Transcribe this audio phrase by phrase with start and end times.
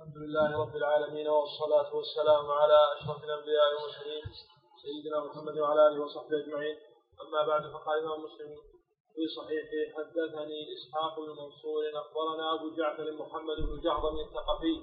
[0.00, 4.22] الحمد لله رب العالمين والصلاة والسلام على أشرف الأنبياء والمرسلين
[4.82, 6.76] سيدنا محمد وعلى آله وصحبه أجمعين.
[7.22, 8.50] أما بعد فقال الإمام مسلم
[9.14, 14.74] في صحيحه حدثني إسحاق بن منصور أخبرنا أبو جعفر محمد بن جعفر الثقفي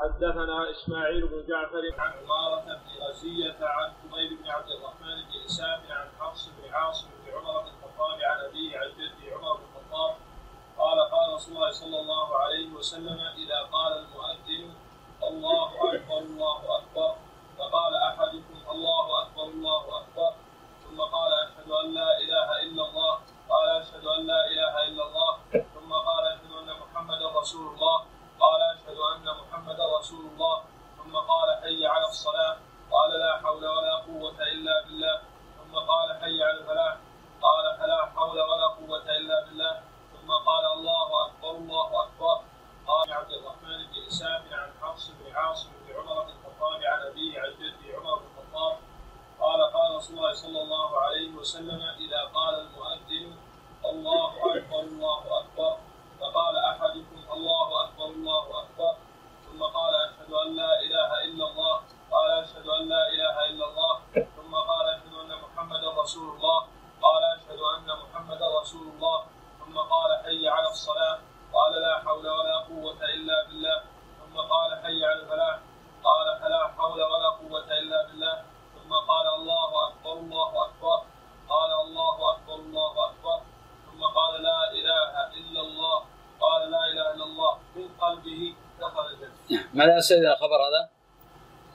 [0.00, 5.80] حدثنا إسماعيل بن جعفر عن عمارة بن غزية عن حميد بن عبد الرحمن بن إسام
[5.98, 10.25] عن حفص بن عاصم بن عمر بن الخطاب عن أبيه عن جده عمر بن الخطاب
[10.96, 14.74] قال قال رسول الله صلى الله عليه وسلم إذا قال المؤذن
[15.22, 17.14] الله أكبر الله أكبر.
[17.58, 20.32] فقال أحدكم الله أكبر الله أكبر.
[20.84, 23.14] ثم قال أشهد أن لا إله إلا الله.
[23.48, 25.32] قال أشهد أن لا إله إلا الله.
[25.52, 27.98] ثم قال أشهد أن محمدا رسول الله.
[28.40, 30.64] قال أشهد أن محمدا رسول الله.
[30.96, 32.56] ثم قال حي على الصلاة.
[32.92, 35.20] قال لا حول ولا قوة إلا بالله.
[35.60, 36.96] ثم قال حي على الفلاح.
[37.42, 39.85] قال فلا حول ولا قوة إلا بالله.
[40.26, 42.36] ثم قال الله أكبر الله أكبر.
[42.86, 47.40] قال عبد الرحمن بن إسام عن حفص بن عاصم بن عمر بن الخطاب عن أبيه
[47.40, 48.78] عن جده عمر بن الخطاب.
[49.40, 53.36] قال قال رسول الله صلى الله عليه وسلم إذا قال المؤذن
[53.84, 55.76] الله أكبر الله أكبر.
[56.20, 58.94] فقال أحدكم الله أكبر الله أكبر.
[59.46, 61.80] ثم قال أشهد أن لا إله إلا الله.
[62.10, 64.00] قال أشهد أن لا إله إلا الله.
[64.36, 66.66] ثم قال أشهد أن محمدا رسول الله.
[67.02, 69.35] قال أشهد أن محمدا رسول الله.
[69.76, 71.18] ثم قال حي على الصلاة.
[71.52, 73.82] قال لا حول ولا قوة إلا بالله.
[74.20, 75.58] ثم قال حي على الفلاح.
[76.04, 78.44] قال فلا حول ولا قوة إلا بالله.
[78.74, 80.98] ثم قال الله أكبر الله أكبر.
[81.48, 83.38] قال الله أكبر الله أكبر.
[83.86, 86.04] ثم قال لا إله إلا الله.
[86.40, 87.58] قال لا إله إلا الله.
[87.76, 89.68] من قلبه دخل الجنة.
[89.74, 90.88] ماذا استدل الخبر هذا؟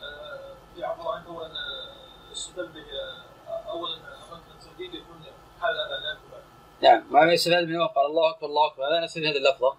[0.03, 1.51] آه، يعبر عنه
[2.31, 2.87] استدل به
[3.49, 5.25] آه، أولا مثلا سديد يكون
[5.61, 6.31] حال لا يكون
[6.83, 7.03] نعم.
[7.09, 8.87] ما يستفاد منه؟ قال الله أكبر الله أكبر.
[8.87, 9.75] هذا نستفيد هذه اللفظة.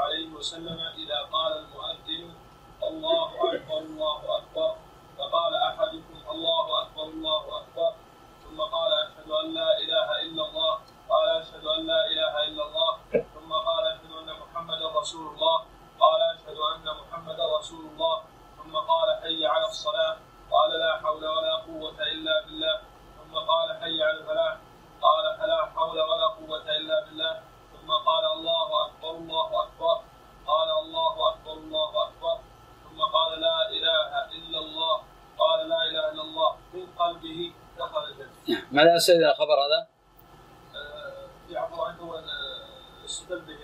[0.00, 2.34] عليه وسلم إذا قال المؤذن
[2.82, 4.74] الله أكبر الله أكبر
[5.18, 7.92] فقال أحدكم الله أكبر الله أكبر
[8.44, 10.74] ثم قال أشهد أن لا إله إلا الله
[11.08, 15.58] قال أشهد أن لا إله إلا الله ثم قال أشهد أن محمدا رسول الله
[16.00, 18.22] قال أشهد أن محمدا رسول الله
[18.58, 20.16] ثم قال حي على الصلاة
[20.50, 22.80] قال لا حول ولا قوة إلا بالله
[23.18, 24.56] ثم قال حي على الفلاح
[25.02, 27.40] قال فلا حول ولا قوة إلا بالله
[27.72, 29.96] ثم قال الله أكبر الله أكبر
[30.46, 32.38] قال الله أكبر الله أكبر
[32.84, 34.96] ثم قال لا إله إلا الله
[35.38, 38.66] قال لا إله إلا الله من قلبه دخل الجنة.
[39.02, 39.86] ماذا استدل الخبر هذا؟
[40.74, 42.24] آه، يعبر عنه أن
[43.04, 43.58] استدل به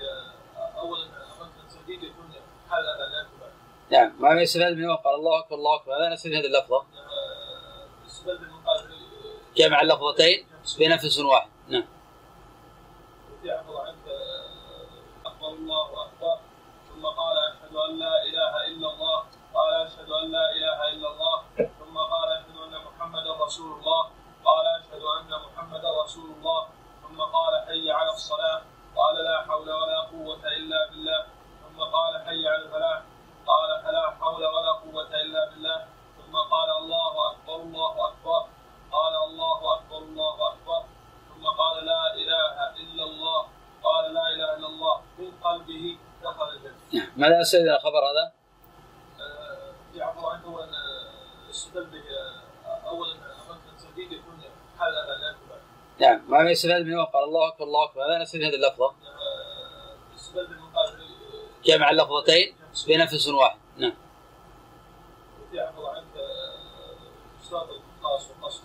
[0.78, 2.34] أولا مثلا سديد يكون
[2.70, 3.48] حال لا يكون.
[3.90, 5.96] نعم ما يستفاد منه؟ قال الله أكبر الله أكبر.
[5.96, 6.76] هذا نستفيد هذه اللفظة.
[6.76, 7.88] آه،
[9.56, 10.46] جمع اللفظتين
[10.78, 11.86] بنفس واحد نعم
[13.44, 14.06] يعبر عنك
[15.26, 16.38] أكبر الله أكبر
[16.88, 21.42] ثم قال أشهد أن لا إله إلا الله قال أشهد أن لا إله إلا الله
[21.56, 24.10] ثم قال أشهد أن محمدا رسول الله
[24.44, 26.68] قال أشهد أن محمدا رسول الله
[27.02, 28.62] ثم قال حي على الصلاة
[28.96, 31.26] قال لا حول ولا قوة إلا بالله
[31.62, 33.02] ثم قال حي على الفلاح
[33.46, 35.86] قال فلا حول ولا قوة إلا بالله
[36.18, 38.46] ثم قال الله أكبر الله أكبر
[38.92, 40.84] قال الله أكبر الله أكبر
[41.28, 43.48] ثم قال لا إله إلا الله
[43.84, 46.48] قال لا إله إلا الله من قلبه دخل
[47.18, 48.32] ماذا استدل الخبر هذا؟
[49.20, 50.70] آه، يعبر عنه أن
[51.50, 52.04] استدل به
[52.66, 54.42] آه، أولا مثلا سديد يكون
[54.78, 55.58] حال لا يكون
[56.00, 58.06] نعم ما يستفاد منه قال الله أكبر الله أكبر.
[58.06, 59.96] هذا نستفيد هذه اللفظة؟ آه،
[60.74, 60.98] قال
[61.64, 62.56] جمع اللفظتين
[62.88, 63.94] بنفس واحد نعم
[65.52, 66.14] يعبر عنك
[67.42, 68.64] اشتراط الخاص والقصد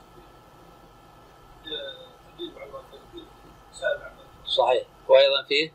[1.63, 3.25] تجيب على التكبير
[3.71, 4.11] سابع
[4.45, 5.73] صحيح وأيضا فيه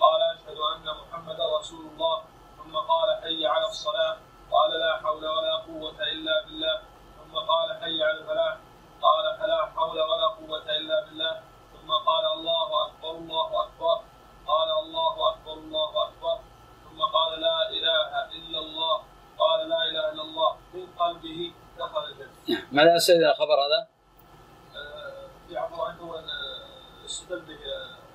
[0.00, 2.22] قال اشهد ان محمدا رسول الله
[2.58, 4.16] ثم قال حي على الصلاه
[4.52, 6.80] قال لا حول ولا قوه الا بالله
[7.18, 8.56] ثم قال حي على الفلاح
[9.02, 14.00] قال فلا حول ولا قوه الا بالله ثم قال الله اكبر الله اكبر
[14.46, 16.38] قال الله اكبر الله اكبر
[16.84, 19.02] ثم قال لا اله الا الله
[19.38, 23.88] قال لا اله الا الله من قلبه دخل الجنه ماذا استدل الخبر هذا؟
[24.76, 26.24] آه، يعبر عنه ان
[27.04, 27.58] استدل به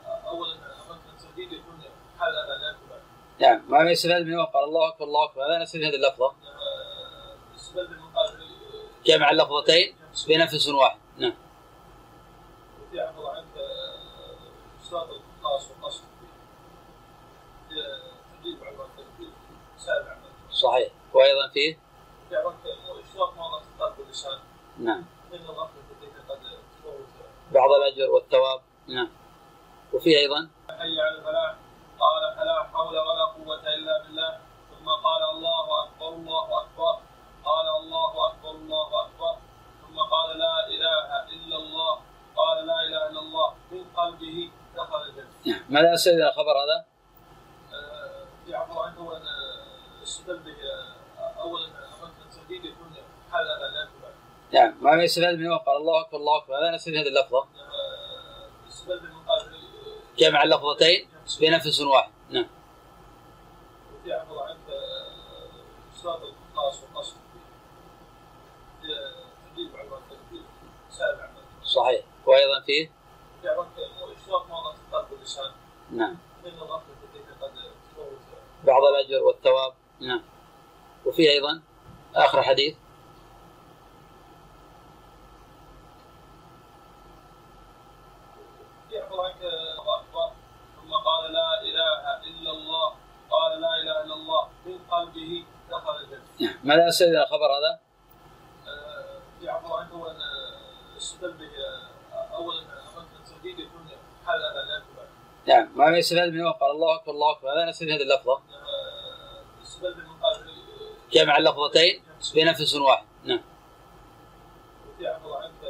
[0.07, 1.81] آه، اولا مثلا سديد يكون
[2.19, 2.75] حال لا
[3.39, 5.41] نعم ما يستفاد منه قال الله أكبر الله أكبر.
[5.45, 6.25] هذا نستفيد هذه اللفظة.
[6.25, 6.35] آه،
[9.05, 9.95] جمع اللفظتين
[10.27, 11.00] بنفس واحد.
[30.01, 30.49] وفي أيضا.
[30.69, 31.55] حي على الفلاح.
[31.99, 34.39] قال فلا حول ولا قوة إلا بالله.
[34.69, 36.95] ثم قال الله أكبر الله أكبر.
[37.45, 39.33] قال الله أكبر الله أكبر.
[39.81, 41.93] ثم قال لا إله إلا الله.
[42.35, 43.53] قال لا إله إلا الله.
[43.71, 45.29] من قلبه دخل الجنة.
[45.45, 45.61] نعم.
[45.69, 46.85] ماذا استدل الخبر هذا؟
[47.73, 50.57] آه، يعبر عنه ان آه، استدل به
[51.19, 51.65] آه، اولا
[52.25, 52.95] التهديد يكون
[53.31, 54.01] حال لا يكون
[54.53, 54.71] نعم.
[54.81, 56.59] ما يستفاد من قال الله أكبر الله أكبر.
[56.59, 57.45] هذا نستفيد هذه اللفظة.
[60.21, 61.07] جمع اللفظتين
[61.39, 62.11] بنفس واحد.
[62.29, 62.47] نعم.
[71.63, 72.05] صحيح.
[72.25, 72.91] وأيضا فيه
[75.91, 76.17] نعم.
[78.63, 79.73] بعض الأجر والثواب.
[79.99, 80.21] نعم.
[81.05, 81.61] وفيه أيضا
[82.15, 82.75] آخر حديث
[88.91, 90.31] يعبر عنك الله اكبر
[90.75, 92.95] ثم قال لا اله الا الله
[93.31, 95.95] قال لا اله الا الله من قلبه دخل
[96.71, 97.79] ماذا استدل الخبر هذا؟
[99.41, 100.03] يعبر عنه
[101.21, 101.49] به
[102.13, 103.89] آه، اولا اماكن التهديد يكون
[104.25, 104.81] حال لا
[105.47, 107.53] نعم ما يستفاد منه قال الله أكبر الله أكبر.
[107.53, 108.33] هذا نستدل هذه اللفظة.
[108.33, 110.45] آه، من قال
[111.11, 112.03] جمع اللفظتين
[112.35, 113.41] بنفس واحد نعم
[114.99, 115.63] يعبر عنك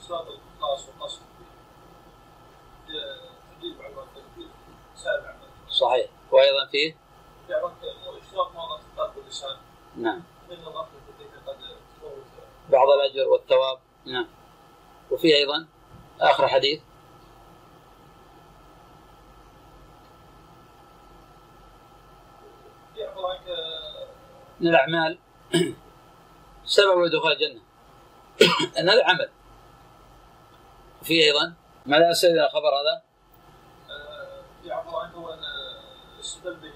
[0.00, 1.20] اشتراط القاص والقصد
[2.86, 4.50] تهديد بعد التهديد
[4.96, 5.34] سابع
[5.70, 6.96] صحيح وأيضا فيه
[7.48, 9.56] يعبر عنك اشتراط موضع القلب واللسان
[9.96, 11.56] نعم من الغفله التي قد
[11.96, 12.24] تفوت
[12.70, 14.26] بعض الاجر والثواب نعم
[15.22, 15.66] وفيه أيضا
[16.20, 16.80] آخر حديث.
[24.60, 25.18] من الأعمال
[26.64, 27.60] سبب دخول الجنة.
[28.78, 29.30] إن هذا عمل
[31.02, 31.54] وفيه أيضا
[31.86, 33.02] ماذا استدل الخبر هذا؟
[34.64, 35.12] يعبر عنه
[36.44, 36.72] به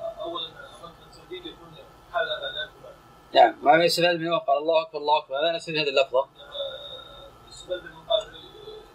[0.00, 1.74] آه، اولا اماكن التهديد يكون
[2.12, 2.76] حال لا يكون
[3.34, 4.38] نعم ما يستفاد منه.
[4.38, 6.20] قال الله أكبر الله أكبر هذا نستدل هذه اللفظة.
[6.20, 7.55] آه، استدل به من قال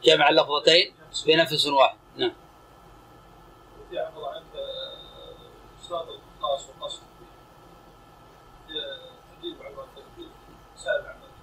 [0.04, 0.94] جمع اللفظتين
[1.26, 1.98] بنفس واحد.
[2.18, 2.34] نعم.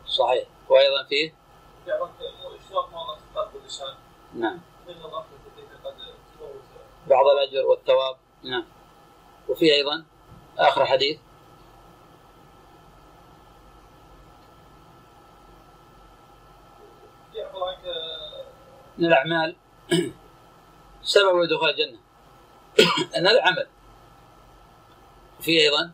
[0.07, 0.49] صحيح.
[0.69, 1.35] وأيضا فيه؟
[4.35, 4.61] نعم.
[7.07, 8.17] بعض الأجر والثواب.
[8.43, 8.65] نعم.
[9.49, 10.05] وفيه أيضا
[10.59, 11.19] آخر حديث
[17.35, 17.48] يعبر عنك
[18.99, 19.57] من الاعمال
[21.03, 21.99] سبب دخول الجنة.
[23.17, 23.67] أن هذا عمل.
[25.41, 25.91] في به.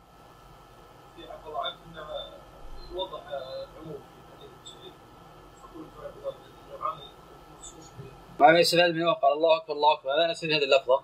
[8.40, 10.10] ما يستفاد منه قال الله أكبر الله أكبر.
[10.10, 11.02] هذا نستدل هذه اللفظة.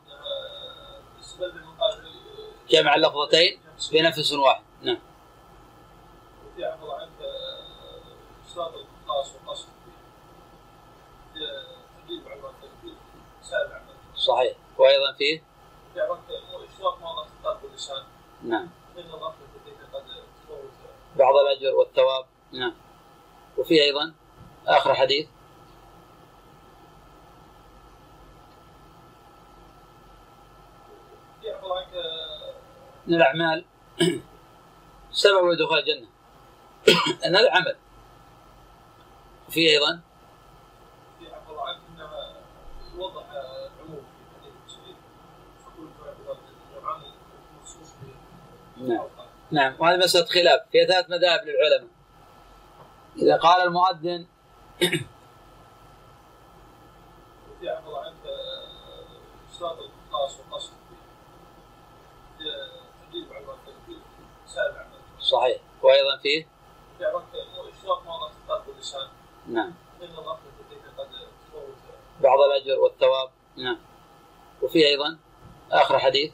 [1.41, 1.57] من
[2.71, 3.61] جمع اللفظتين
[3.93, 4.63] بنفس واحد.
[4.83, 4.99] نعم.
[14.17, 14.57] صحيح.
[14.79, 15.43] وأيضا فيه؟
[18.43, 18.69] نعم.
[21.17, 22.25] بعض الأجر والثواب.
[22.53, 22.75] نعم.
[23.59, 24.15] وفيه أيضا
[24.67, 25.29] آخر حديث.
[33.07, 33.65] من الأعمال
[35.13, 36.09] سبب دخول الجنة.
[37.27, 37.77] إن هذا عمل
[39.49, 40.01] وفيه أيضا
[48.81, 49.07] نعم.
[49.51, 50.61] نعم وهذه مسألة خلاف.
[50.73, 51.91] فيها ثلاث مذاهب للعلماء.
[53.17, 54.27] إذا قال المؤذن
[65.21, 65.59] صحيح.
[65.83, 66.47] وأيضا فيه؟
[69.47, 69.73] نعم.
[72.21, 73.31] بعض الأجر والثواب.
[73.57, 73.79] نعم.
[74.63, 75.19] وفيه أيضا
[75.73, 76.33] آخر حديث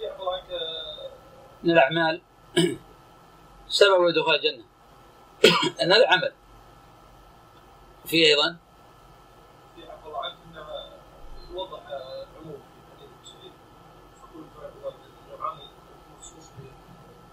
[0.00, 0.50] يعبر عنك
[1.64, 2.22] من الأعمال
[3.68, 4.64] سبب دخول الجنة.
[5.82, 6.32] أن هذا عمل
[8.04, 8.56] أيضا في به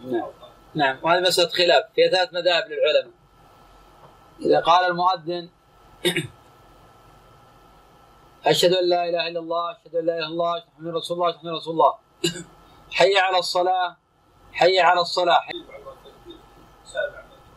[0.02, 0.30] نعم.
[0.76, 1.00] نعم.
[1.04, 1.84] وهذه مسألة خلاف.
[1.96, 3.14] فيها ثلاث مذاهب للعلماء.
[4.42, 5.50] إذا قال المؤذن
[8.46, 10.98] أشهد أن لا إله إلا الله أشهد أن لا إله إلا الله أشهد أن محمدا
[10.98, 11.94] رسول الله أشهد أن رسول الله
[12.92, 13.98] حي على الصلاة
[14.60, 15.54] حي على الصلاة حي...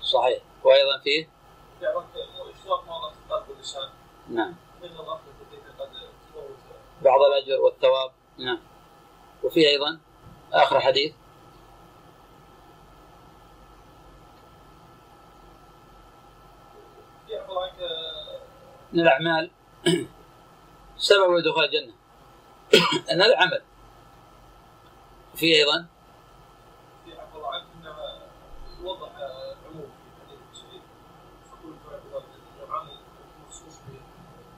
[0.03, 0.43] صحيح.
[0.65, 1.29] وأيضا فيه؟
[4.29, 4.55] نعم.
[7.03, 8.11] بعض الأجر والثواب.
[8.39, 8.59] نعم.
[9.43, 10.01] وفيه أيضا
[10.53, 11.15] آخر حديث.
[18.93, 19.51] من الأعمال
[20.99, 21.93] سبب دخول الجنة.
[23.13, 23.63] أن هذا عمل
[25.37, 25.92] في أيضا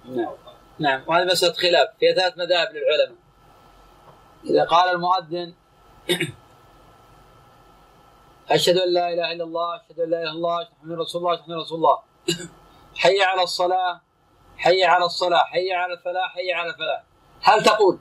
[0.05, 0.35] نعم
[0.79, 3.19] نعم وهذه مسألة خلاف فيها ثلاث مذاهب للعلماء.
[4.45, 5.55] إذا قال المؤذن
[8.51, 11.23] أشهد أن لا إله إلا الله أشهد أن لا إله إلا الله أشهد أن رسول
[11.23, 11.99] الله أشهد أن رسول الله.
[12.97, 14.01] حي على الصلاة
[14.57, 17.03] حي على الصلاة حي على الفلاح حي على الفلاح.
[17.43, 17.99] هل تقول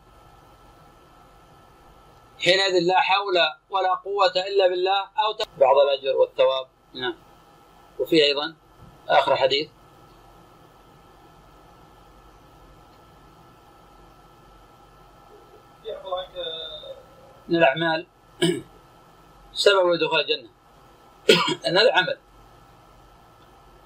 [2.43, 3.37] حينئذ لا حول
[3.69, 7.15] ولا قوة إلا بالله أو بعض الأجر والثواب؟ نعم.
[7.99, 8.55] وفي أيضا
[9.09, 9.69] آخر حديث.
[17.49, 18.07] من الأعمال
[19.53, 20.49] سبب دخول الجنة.
[21.67, 22.17] أن هذا عمل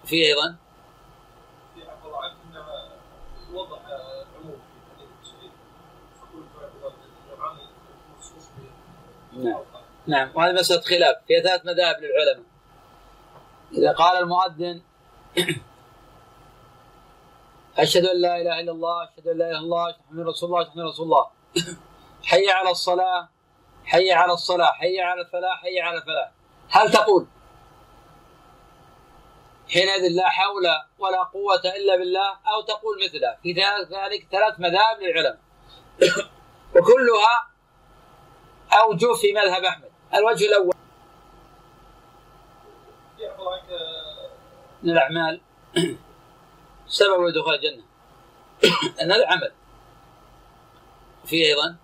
[0.05, 0.55] في أيضا
[9.37, 9.61] نعم.
[10.07, 10.31] نعم.
[10.35, 11.15] وهذه مسألة خلاف.
[11.27, 12.45] فيها ثلاث مذاهب للعلماء.
[13.73, 14.81] إذا قال المؤذن
[17.77, 20.49] أشهد أن لا إله إلا الله أشهد أن لا إله إلا الله أشهد أن رسول
[20.49, 21.27] الله أشهد أن رسول الله
[22.23, 23.29] حي على الصلاة
[23.87, 26.31] حي على الصلاة حي على الفلاح حي على الفلاح.
[26.69, 27.27] هل تقول
[29.73, 30.65] حينئذ لا حول
[30.99, 35.39] ولا قوة إلا بالله أو تقول مثله في ذلك ثلاث مذاهب للعلماء.
[36.75, 37.47] وكلها
[38.81, 39.91] أوجه في مذهب أحمد.
[40.13, 40.73] الوجه الأول.
[44.83, 45.41] من الأعمال
[46.87, 47.83] سبب دخول الجنة.
[49.01, 49.51] أن هذا عمل
[51.25, 51.77] في أيضا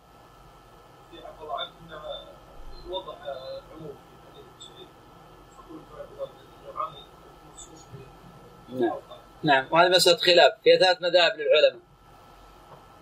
[8.73, 8.99] نعم
[9.43, 10.53] نعم وهذه مسألة خلاف.
[10.63, 11.81] فيها ثلاث مذاهب للعلماء.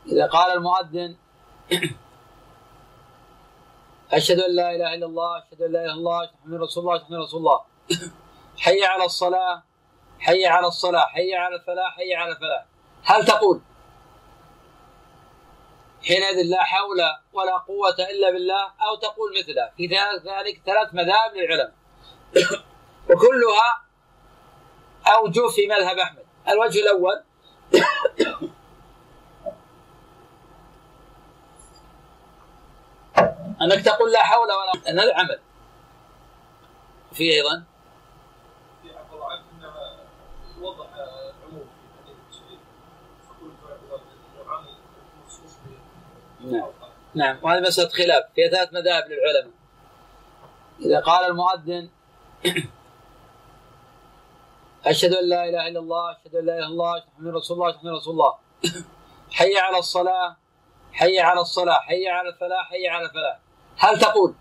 [0.06, 1.16] إذا قال المؤذن
[4.12, 6.84] أشهد أن لا إله إلا الله أشهد أن لا إله إلا الله أشهد أن رسول
[6.84, 7.62] الله أشهد رسول الله.
[8.58, 9.64] حي على الصلاة
[10.20, 12.66] حي على الصلاة حي على الفلاح حي على الفلاح.
[13.04, 13.62] هل تقول
[16.08, 17.00] حينئذ لا حول
[17.34, 19.70] ولا قوة إلا بالله؟ أو تقول مثله.
[19.78, 21.74] في ذلك ثلاث مذاهب للعلماء.
[23.10, 23.82] وكلها
[25.08, 26.24] أوجه في مذهب أحمد.
[26.50, 27.24] الوجه الأول
[33.62, 35.40] أنك تقول لا حول ولا أن هذا عمل
[37.14, 37.64] في أيضا.
[46.42, 46.70] نعم.
[47.16, 47.38] نعم.
[47.42, 48.24] وهذه مسألة خلاف.
[48.36, 49.54] فيها ثلاث مذاهب للعلماء.
[50.80, 51.90] إذا قال المؤذن
[54.86, 57.58] أشهد أن لا إله إلا الله أشهد أن لا إله إلا الله أشهد أن رسول
[57.58, 58.34] الله أشهد أن رسول الله.
[59.38, 60.38] حي على الصلاة
[60.94, 63.40] حي على الصلاة حي على الفلاح حي على الفلاح.
[63.78, 64.36] هل تقول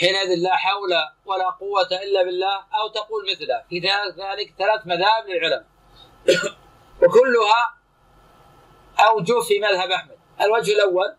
[0.00, 0.90] حينئذ لا حول
[1.26, 5.64] ولا قوة إلا بالله أو تقول مثله في ذلك ثلاث مذاهب للعلماء.
[7.02, 7.74] وكلها
[9.08, 10.16] أوجه في مذهب أحمد.
[10.40, 11.16] الوجه الأول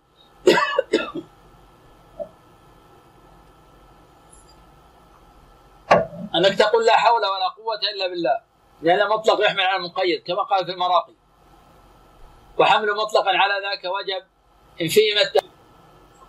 [6.35, 8.41] أنك تقول لا حول ولا قوة إلا بالله.
[8.81, 11.13] لأن مطلق يحمل على المقيد كما قال في المراقي.
[12.57, 14.23] وحمل مطلقا على ذاك وجب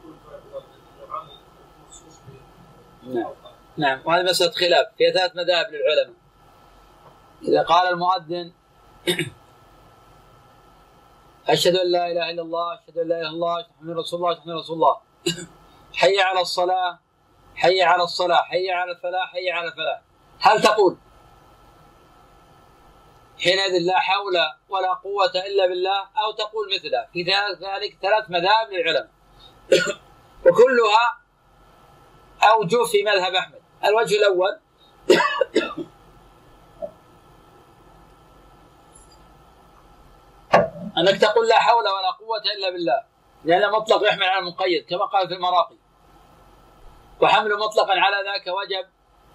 [0.05, 1.29] الجمعان
[1.87, 3.33] مخصوص به نعم.
[3.77, 4.03] نعم.
[4.05, 4.87] وهذه مسألة خلاف.
[4.99, 6.17] فيها ثلاث مذاهب للعلماء.
[7.43, 8.53] إذا قال المؤذن
[11.49, 14.21] أشهد أن لا إله إلا الله أشهد أن لا إله إلا الله أشهد أن رسول
[14.21, 14.97] الله أشهد أن رسول الله
[15.95, 16.99] حي على الصلاة
[17.57, 20.01] حي على الصلاة حي على الفلاح حي على الفلاح.
[20.41, 20.97] هل تقول
[23.45, 24.37] حينئذ لا حول
[24.69, 29.09] ولا قوة إلا بالله أو تقول مثله في ذلك ثلاث مذاهب للعلماء؟
[30.47, 31.19] وكلها
[32.43, 33.63] أوجه في مذهب أحمد.
[33.85, 34.59] الوجه الأول
[40.99, 43.03] أنك تقول لا حول ولا قوة إلا بالله
[43.45, 45.77] لأن مطلق يحمل على المقيد كما قال في المراقي.
[47.21, 48.87] وحمل مطلقا على ذاك وجب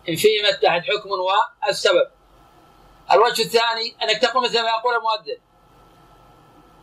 [0.10, 2.08] إن فيه اتحد حكم والسبب.
[3.12, 5.38] الوجه الثاني أنك تقول مثل ما يقول المؤذن.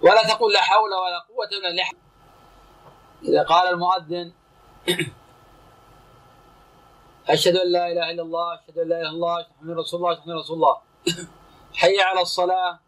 [0.02, 1.90] ولا تقول لا حول ولا قوة إلا بالله.
[3.22, 4.32] إذا قال المؤذن
[7.28, 10.12] أشهد أن لا إله إلا الله أشهد أن لا إله إلا الله أن رسول الله
[10.26, 10.80] أن رسول الله.
[11.74, 12.78] حي على الصلاة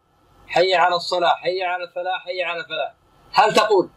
[0.49, 2.95] حي على الصلاة حي على الفلاح حي على الفلاح.
[3.33, 3.91] هل تقول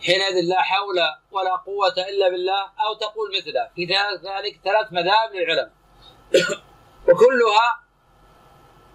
[0.00, 0.98] حينئذ لا حول
[1.30, 3.70] ولا قوة إلا بالله أو تقول مثله.
[3.74, 5.72] في ذلك ثلاث مذاهب للعلماء.
[7.08, 7.80] وكلها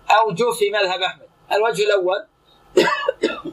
[0.09, 1.29] أوجه في مذهب أحمد.
[1.51, 2.27] الوجه الأول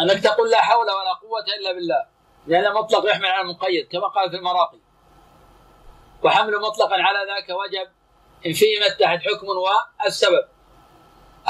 [0.00, 2.06] أنك تقول لا حول ولا قوة إلا بالله.
[2.46, 4.78] لأن مطلق يحمل على المقيد كما قال في المراقي.
[6.22, 7.88] وحمل مطلقا على ذاك وجب
[8.46, 10.55] إن فيه ما اتحد حكم والسبب.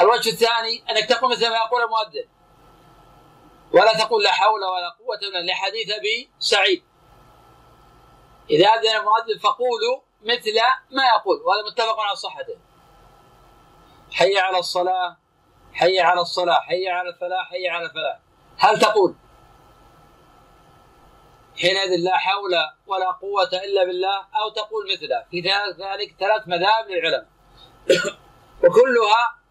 [0.00, 2.28] الوجه الثاني أنك تقول مثل ما يقول المؤذن.
[3.72, 6.84] ولا تقول لا حول ولا قوة إلا لحديث أبي سعيد.
[8.50, 10.54] إذا أذن المؤذن فقولوا مثل
[10.90, 12.56] ما يقول وهذا متفق على صحته.
[14.12, 15.16] حي على الصلاة
[15.72, 18.18] حي على الصلاة حي على الفلاح حي على الفلاح.
[18.58, 19.14] هل تقول
[21.60, 22.54] حينئذ لا حول
[22.86, 27.26] ولا قوة إلا بالله أو تقول مثله في ذلك ثلاث مذاهب للعلماء.
[28.64, 29.45] وكلها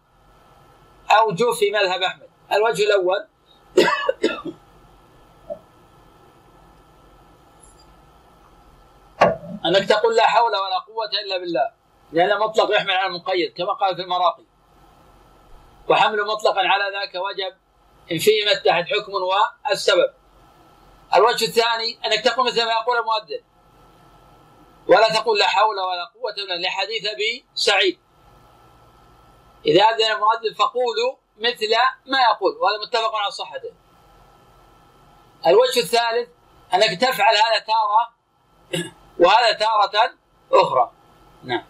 [1.10, 2.28] أوجه في مذهب أحمد.
[2.52, 3.26] الوجه الأول
[9.66, 11.70] أنك تقول لا حول ولا قوة إلا بالله
[12.12, 14.44] لأن مطلق يحمل على المقيد كما قال في المراقي.
[15.88, 17.56] وحمل مطلقا على ذاك وجب
[18.12, 19.12] إن فيه ما اتحد حكم
[19.70, 20.10] والسبب.
[21.14, 23.40] الوجه الثاني أنك تقول مثل ما يقول المؤذن.
[24.88, 27.98] ولا تقول لا حول ولا قوة إلا لحديث أبي سعيد.
[29.66, 31.70] إذا أذن المؤذن فقولوا مثل
[32.06, 33.72] ما يقول وهذا متفق على صحته.
[35.46, 36.28] الوجه الثالث
[36.74, 38.14] أنك تفعل هذا تارة
[39.18, 40.14] وهذا تارة
[40.52, 40.92] أخرى.
[41.42, 41.64] نعم.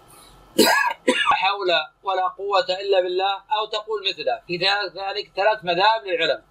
[0.57, 0.73] لا
[1.15, 1.69] حول
[2.03, 4.43] ولا قوة إلا بالله أو تقول مثله.
[4.47, 6.45] في ذلك ثلاث مذاهب للعلماء.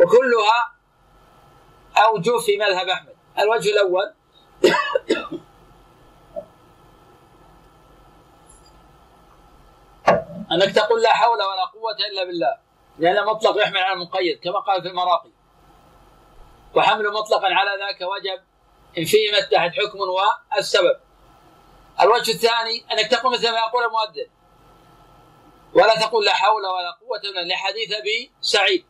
[0.00, 0.74] وكلها
[1.96, 3.16] أوجه في مذهب أحمد.
[3.38, 4.14] الوجه الأول
[10.52, 12.58] أنك تقول لا حول ولا قوة إلا بالله.
[12.98, 15.30] لأن مطلق يحمل على المقيد كما قال في المراقي.
[16.74, 18.42] وحمل مطلقا على ذاك وجب
[18.98, 21.00] إن فيه ما اتحد حكم والسبب.
[22.00, 24.30] الوجه الثاني أنك تقول مثل ما يقول المؤذن.
[25.74, 28.86] ولا تقول لا حول ولا قوة إلا لحديث أبي سعيد.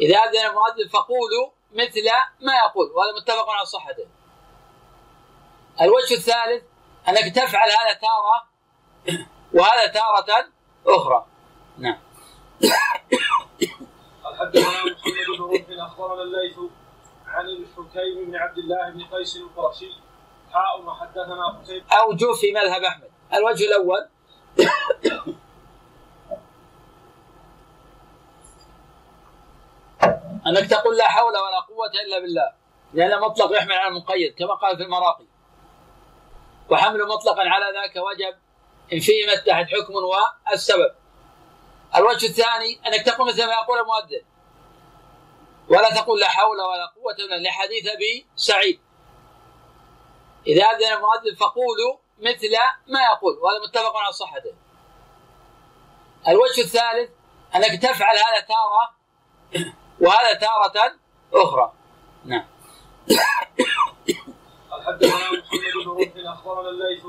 [0.00, 2.04] إذا أذن المؤذن فقولوا مثل
[2.40, 4.06] ما يقول وهذا متفق على صحته.
[5.80, 6.62] الوجه الثالث
[7.08, 8.54] أنك تفعل هذا تارة
[9.54, 10.46] وهذا تارة
[10.86, 11.26] أخرى.
[11.78, 11.98] نعم.
[14.38, 16.58] حدثنا محمد بن رمح أخبرنا الليث
[17.26, 19.90] عن الحكيم بن عبد الله بن قيس القرشي.
[20.52, 21.86] حاء وحدثنا قتيبة.
[21.92, 23.10] أوجه في مذهب أحمد.
[23.34, 24.08] الوجه الأول.
[30.46, 32.52] أنك تقول لا حول ولا قوة إلا بالله.
[32.94, 35.26] لأن مطلق يحمل على المقيد كما قال في المراقي.
[36.70, 38.43] وحمل مطلقا على ذاك وجب
[38.92, 40.94] إن فيه ما اتحد حكم والسبب.
[41.96, 44.24] الوجه الثاني أنك تقول مثل ما يقول المؤذن.
[45.68, 48.80] ولا تقول لا حول ولا قوة إلا لحديث أبي سعيد.
[50.46, 52.50] إذا أذن المؤذن فقولوا مثل
[52.86, 54.54] ما يقول وهذا متفق على صحته.
[56.28, 57.10] الوجه الثالث
[57.54, 58.94] أنك تفعل هذا تارة
[60.00, 60.94] وهذا تارة
[61.34, 61.72] أخرى.
[62.24, 62.46] نعم.
[64.86, 65.42] حدثنا محمد
[65.74, 67.04] بن رمح أخبرنا الليث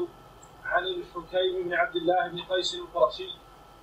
[0.65, 0.83] عن
[1.25, 3.29] الحكيم بن عبد الله بن قيس القرشي.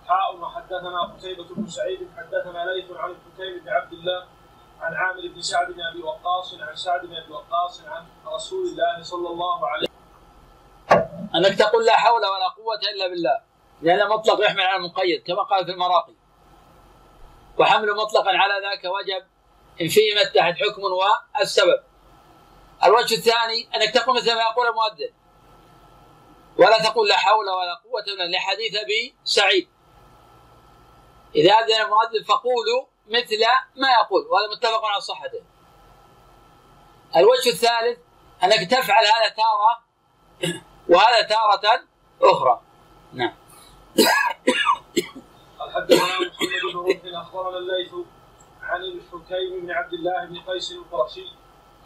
[0.06, 4.26] حاء وحدثنا قتيبة بن سعيد حدثنا ليث عن الحكيم بن عبد الله
[4.80, 9.02] عن عامر بن سعد بن أبي وقاص عن سعد بن أبي وقاص عن رسول الله
[9.02, 11.28] صلى الله عليه وسلم.
[11.34, 13.40] أنك تقول لا حول ولا قوة إلا بالله.
[13.82, 16.14] لأن مطلق يحمل على المقيد كما قال في المراقي.
[17.58, 19.26] وحمل مطلقا على ذاك وجب
[19.80, 21.80] إن فيه ما اتحد حكم والسبب.
[22.84, 25.12] الوجه الثاني أنك تقول مثل ما يقول المؤذن.
[26.58, 29.68] ولا تقول لا حول ولا قوة إلا لحديث أبي سعيد.
[31.34, 33.40] إذا أذن المؤذن فقولوا مثل
[33.76, 35.42] ما يقول وهذا متفق على صحته.
[37.16, 37.98] الوجه الثالث
[38.44, 39.82] أنك تفعل هذا تارة
[40.88, 41.84] وهذا تارة
[42.22, 42.60] أخرى.
[43.12, 43.34] نعم.
[45.74, 46.18] حدثنا
[47.02, 47.94] بن أخبرنا الليث
[48.62, 51.26] عن الحكيم بن عبد الله بن قيس القرشي.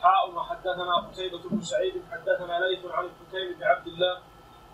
[0.03, 4.23] حاء وحدثنا قتيبة بن سعيد حدثنا ليث عن الحكيم بن عبد الله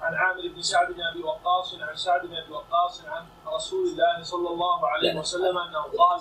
[0.03, 4.23] عن عامر بن سعد بن أبي وقاص عن سعد بن أبي وقاص عن رسول الله
[4.23, 6.21] صلى الله عليه وسلم أنه قال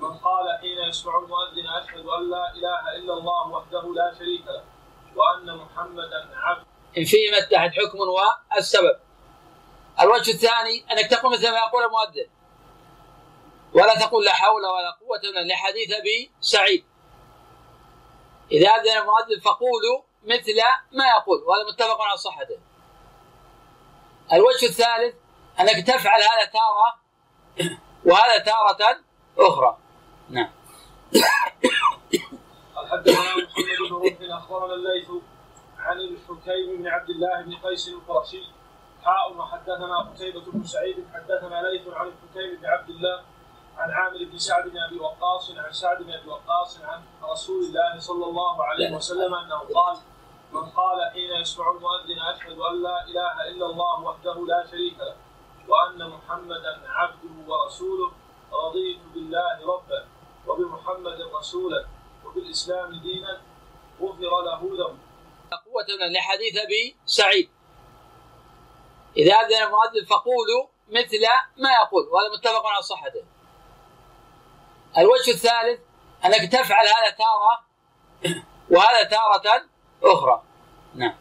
[0.00, 4.64] من قال حين يسمع المؤذن أشهد أن لا إله إلا الله وحده لا شريك له
[5.16, 6.66] وأن محمدا عبد
[6.98, 8.96] إن فيه ما اتحد حكم والسبب.
[10.00, 12.28] الوجه الثاني أنك تقول مثل ما يقول المؤذن.
[13.74, 16.84] ولا تقول لا حول ولا قوة إلا لحديث أبي سعيد
[18.52, 20.56] إذا أذن المؤذن فقولوا مثل
[20.92, 22.58] ما يقول وهذا متفق على صحته.
[24.32, 25.14] الوجه الثالث
[25.60, 26.88] أنك تفعل هذا تارة
[28.08, 28.98] وهذا تارة
[29.38, 29.76] أخرى.
[30.30, 30.50] نعم.
[32.90, 33.34] حدثنا
[34.20, 35.10] بن أخبرنا الليث
[35.78, 38.42] عن الحكيم بن عبد الله بن قيس القرشي.
[39.04, 41.04] حاء وحدثنا قتيبة بن سعيد.
[41.14, 43.24] حدثنا ليث عن الحكيم بن عبد الله
[43.78, 47.98] عن عامر بن سعد بن أبي وقاص عن سعد بن أبي وقاص عن رسول الله
[47.98, 49.96] صلى الله عليه وسلم أنه قال
[50.56, 55.16] من قال حين يسمع المؤذن أشهد أن لا إله إلا الله وحده لا شريك له
[55.68, 58.12] وأن محمدا عبده ورسوله
[58.52, 60.08] رضيت بالله ربا
[60.46, 61.86] وبمحمد رسولا
[62.24, 63.42] وبالإسلام دينا
[64.00, 64.98] غفر له ذنب.
[65.66, 67.50] قوة لحديث أبي سعيد.
[69.16, 71.22] إذا أذن المؤذن فقولوا مثل
[71.56, 73.24] ما يقول وهذا متفق على صحته.
[74.98, 75.80] الوجه الثالث
[76.24, 77.54] أنك تفعل هذا تارة
[78.70, 79.64] وهذا تارة
[80.02, 80.45] أخرى.
[80.96, 81.14] نعم.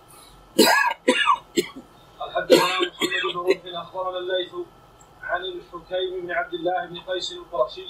[2.35, 3.57] حدثنا محمد بن روح
[3.87, 4.53] أخبرنا الليث
[5.23, 7.87] عن الحكيم بن عبد الله بن قيس القرشي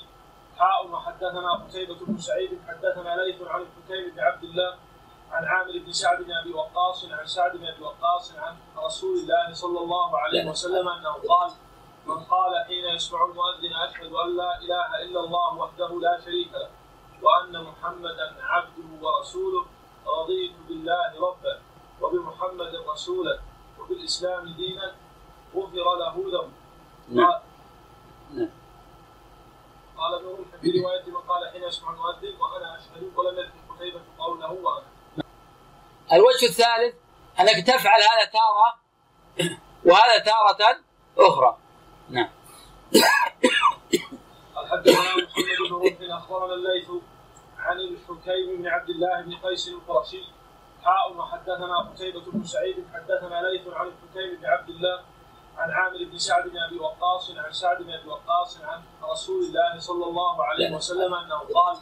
[0.58, 4.76] حاء وحدثنا قتيبة بن سعيد حدثنا ليث عن الحكيم بن عبد الله
[5.32, 9.54] عن عامر بن سعد بن أبي وقاص عن سعد بن أبي وقاص عن رسول الله
[9.54, 11.52] صلى الله عليه وسلم أنه قال
[12.06, 16.70] من قال حين يسمع المؤذن أشهد أن لا إله إلا الله وحده لا شريك له
[17.22, 19.66] وأن محمدا عبده ورسوله
[20.08, 21.62] رضيت بالله ربا
[22.02, 23.40] وبمحمد رسولا
[23.80, 24.96] وبالإسلام دينا
[25.56, 26.54] غفر له ذنب.
[27.10, 27.42] نعم.
[28.34, 28.50] نعم.
[29.98, 34.02] قال ابن رمح في روايه من قال حين يسمع المؤذن وأنا أشهد ولم يذكر قتيبة
[34.20, 34.86] قوله وأنا.
[36.14, 36.96] الوجه الثالث
[37.40, 38.76] أنك تفعل هذا تارة
[39.86, 40.80] وهذا تارة
[41.18, 41.58] أخرى.
[42.10, 42.30] نعم.
[44.72, 46.90] حدثنا محمد بن رمح أخبرنا الليث
[47.58, 50.24] عن الحكيم بن عبد الله بن قيس القرشي
[50.86, 55.00] حاء وحدثنا قتيبة بن سعيد حدثنا ليث عن الحكيم بن عبد الله
[55.58, 59.80] عن عامر بن سعد بن أبي وقاص عن سعد بن أبي وقاص عن رسول الله
[59.80, 61.78] صلى الله عليه وسلم أنه قال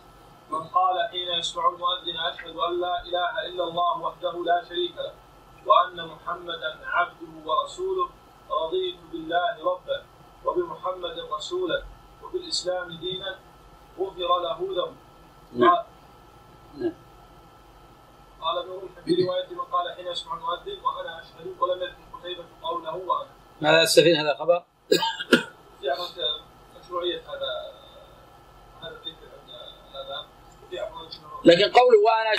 [0.49, 5.13] من قال حين يسمع المؤذن أشهد أن لا إله إلا الله وحده لا شريك له
[5.65, 8.09] وأن محمدا عبده ورسوله
[8.51, 10.05] رضيت بالله ربا
[10.45, 11.83] وبمحمد رسولا
[12.23, 13.39] وبالإسلام دينا
[13.99, 14.95] غفر له ذنب.
[15.53, 15.83] نعم.
[18.45, 22.95] قال ابن في رواية من قال حين يسمع المؤذن وأنا أشهد ولم يذكر قتيبة قوله
[22.95, 23.29] وأنا.
[23.61, 24.63] ماذا استفيد هذا الخبر؟
[25.79, 25.89] في
[26.79, 27.51] مشروعية هذا
[28.81, 29.49] هذا الذكر عند
[29.95, 30.25] الاذان
[31.45, 32.31] لكن قوله وانا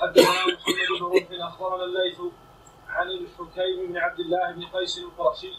[0.00, 2.18] حدثنا محمد بن روح أخبرنا الليث
[2.88, 5.52] عن الحكيم بن عبد الله بن قيس القرشي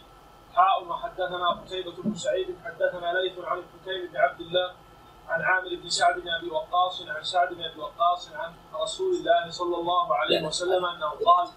[0.53, 4.75] حاء وحدثنا قتيبة بن سعيد حدثنا ليث عن الحكيم بن عبد الله
[5.31, 9.49] عن عامر بن سعد بن أبي وقاص عن سعد بن أبي وقاص عن رسول الله
[9.49, 11.47] صلى الله عليه وسلم أنه قال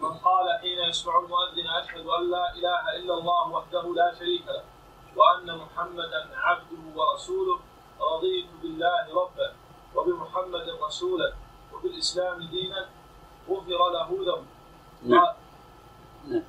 [0.00, 4.64] من قال حين يسمع المؤذن أشهد أن لا إله إلا الله وحده لا شريك له
[5.16, 7.60] وأن محمدا عبده ورسوله
[8.00, 9.54] رضيت بالله ربا
[9.94, 11.32] وبمحمد رسولا
[11.72, 12.88] وبالإسلام دينا
[13.48, 14.46] غفر له ذنب.
[15.02, 15.34] نعم.
[16.28, 16.44] نعم.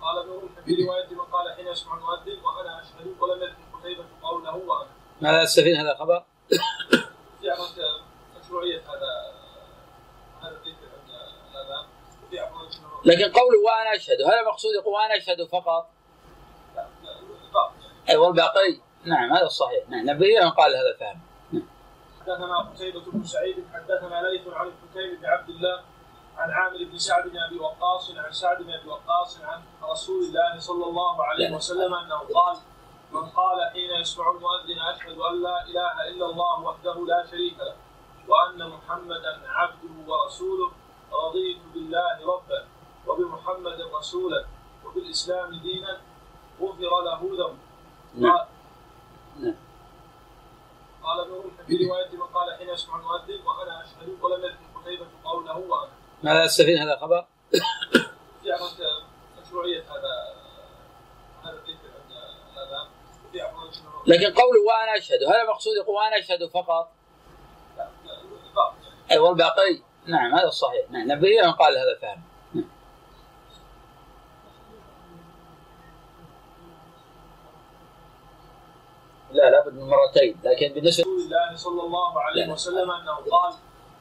[0.00, 4.56] قال ابن في روايه من قال حين يسمع المؤذن وأنا أشهد ولم يذكر قتيبة قوله
[4.56, 4.97] وأنا.
[5.20, 7.50] ماذا استفيد هذا الخبر؟ في
[8.40, 9.28] مشروعية هذا
[12.28, 12.38] وفي
[13.04, 15.90] لكن قوله وأنا أشهد هل المقصود يقول وأنا أشهد فقط؟
[18.08, 21.20] أي والباقي؟ نعم هذا الصحيح نعم نبي من قال هذا فهم
[22.20, 25.82] حدثنا قتيبة بن سعيد حدثنا ليث عن الحكيم بن عبد الله
[26.36, 30.58] عن عامر بن سعد بن أبي وقاص عن سعد بن أبي وقاص عن رسول الله
[30.58, 32.56] صلى الله عليه وسلم أنه قال
[33.12, 37.76] من قال حين يسمع المؤذن أشهد أن لا إله إلا الله وحده لا شريك له
[38.28, 40.70] وأن محمدا عبده ورسوله
[41.12, 42.66] رضيت بالله ربا
[43.06, 44.44] وبمحمد رسولا
[44.84, 46.00] وبالإسلام دينا
[46.60, 47.58] غفر له ذنب.
[48.14, 48.46] نعم.
[49.40, 49.56] نعم.
[51.02, 55.06] قال ابن رمح في رواية من قال حين يسمع المؤذن وأنا أشهد ولم يذكر قتيبة
[55.24, 55.92] قوله وأنا.
[56.22, 57.26] ماذا أستفيد هذا الخبر؟
[58.42, 58.52] في
[59.42, 60.34] مشروعية هذا
[61.44, 62.12] هذا الذكر عند
[62.56, 62.86] الاذان
[63.26, 63.42] وفي
[64.08, 65.22] لكن قوله وأنا أشهد.
[65.22, 66.88] هل المقصود يقول وأنا أشهد فقط؟
[69.10, 72.22] أي والباقي نعم هذا الصحيح نعم نبي من قال هذا فهم
[79.32, 83.54] لا لابد من مرتين لكن بالنسبة رسول الله صلى الله عليه وسلم أنه قال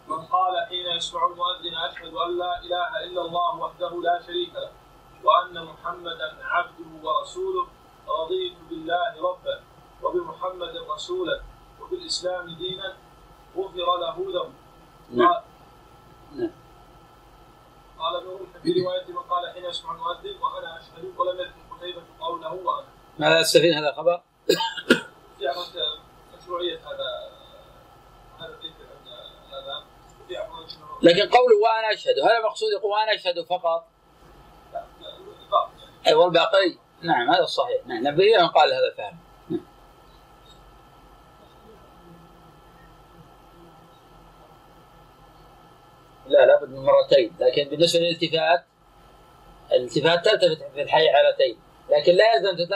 [0.07, 4.71] من قال حين يسمع المؤذن أشهد أن لا إله إلا الله وحده لا شريك له
[5.23, 7.67] وأن محمدا عبده ورسوله
[8.07, 9.66] رضيت بالله ربا.
[10.03, 11.41] وبمحمد رسولا
[11.81, 12.97] وبالإسلام دينا
[13.57, 14.53] غفر له ذنب.
[15.11, 15.41] نعم.
[16.35, 16.51] نعم.
[17.99, 22.01] قال ابن رمح في روايه من قال حين يسمع المؤذن وأنا أشهد ولم يذكر قتيبة
[22.19, 22.87] قوله وأنا.
[23.19, 24.21] ماذا استفيد هذا الخبر؟
[25.37, 25.45] في
[26.37, 27.07] مشروعية هذا
[28.39, 29.07] هذا الذكر عند
[29.49, 29.83] الاذان
[30.21, 30.35] وفي
[31.01, 33.87] لكن قوله وأنا أشهد هل المقصود يقول وأنا أشهد فقط؟
[36.07, 39.17] أي والباقي نعم هذا الصحيح نعم نبي من قال هذا فهم
[46.27, 47.35] لا لابد من مرتين.
[47.39, 48.65] لكن بالنسبة للالتفات
[49.71, 51.59] الالتفات تلتفت في الحيعلتين
[51.89, 52.73] لكن لا يلزم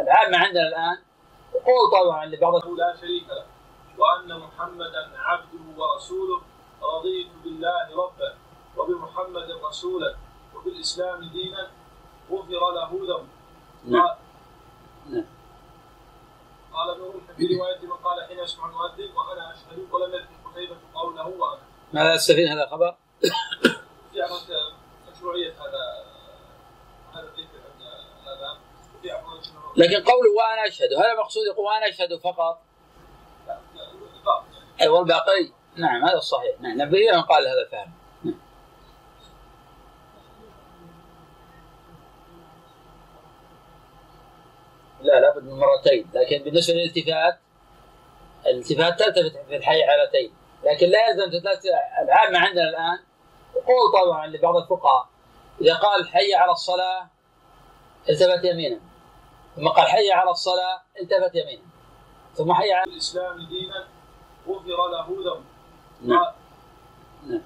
[0.00, 0.98] العامه عندنا الآن.
[1.52, 3.46] قول طبعا لبعض لا شريك له.
[3.98, 6.40] وأن محمدا عبده ورسوله
[6.82, 8.34] رضيت بالله ربا
[8.76, 10.16] وبمحمد رسولا
[10.54, 11.70] وبالإسلام دينا
[12.30, 13.28] غفر له ذنب.
[13.84, 14.16] نعم.
[15.10, 15.26] نعم.
[16.72, 21.28] قال ابن في روايه من قال حين يسمع المؤذن وأنا اشهد ولم يذكر قتيبة قوله
[21.28, 21.69] وأنا.
[21.92, 24.18] ماذا تستفيد هذا الخبر؟ في
[25.12, 26.04] مشروعية هذا
[27.14, 27.60] هذا الذكر
[29.04, 32.62] عند لكن قوله وأنا أشهد هل المقصود يقول وأنا أشهد فقط؟
[34.80, 37.92] أي والباقي نعم هذا الصحيح نعم نبي من قال هذا فهم
[45.02, 47.38] لا لابد من مرتين لكن بالنسبة للالتفات
[48.46, 50.32] الالتفات تلتفت في الحيعلتين
[50.64, 51.66] لكن لا يلزم تثلاث
[52.02, 52.98] العامه عندنا الآن.
[53.54, 55.08] قول طبعا لبعض الفقهاء
[55.60, 57.08] إذا قال حي على الصلاة
[58.08, 58.80] التفت يمينا.
[59.56, 61.62] ثم قال حي على الصلاة التفت يمينا.
[62.34, 63.88] ثم حي على الإسلام دينا
[64.48, 65.44] غفر له ذنب.
[66.02, 66.32] نعم.
[67.26, 67.42] نعم.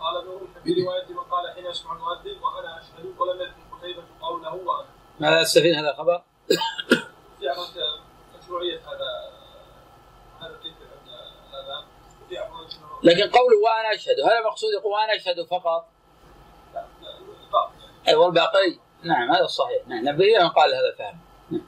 [0.00, 4.02] قال ابن رشد في رواية من قال حين يسمع المؤذن وأنا أشهد ولم يذكر قتيبة
[4.20, 4.88] قوله وأنا.
[5.20, 6.22] ماذا تستفيد هذا الخبر؟
[7.38, 7.46] في
[8.38, 9.10] مشروعية هذا
[10.40, 11.08] هذا الذكر عند
[11.52, 11.84] الاذان
[12.28, 12.38] في
[13.02, 14.20] لكن قوله وأنا أشهد.
[14.20, 15.88] هل المقصود يقول وأنا أشهد فقط؟
[18.08, 18.78] اي والباقي.
[19.02, 19.82] نعم هذا الصحيح.
[19.86, 21.66] نعم نبي قال هذا فهم نعم.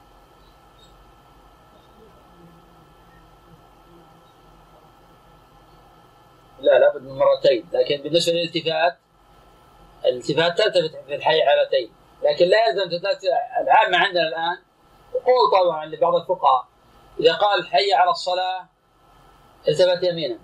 [6.60, 7.68] لا لابد من مرتين.
[7.72, 8.98] لكن بالنسبة للالتفات
[10.04, 11.92] الالتفات تلتفت في الحيعلتين
[12.22, 13.08] لكن لا يلزم
[13.60, 14.58] العامة عندنا الآن
[15.12, 16.66] قول طبعا لبعض الفقهاء
[17.20, 18.68] إذا قال حي على الصلاة
[19.68, 20.38] التفت يمينا.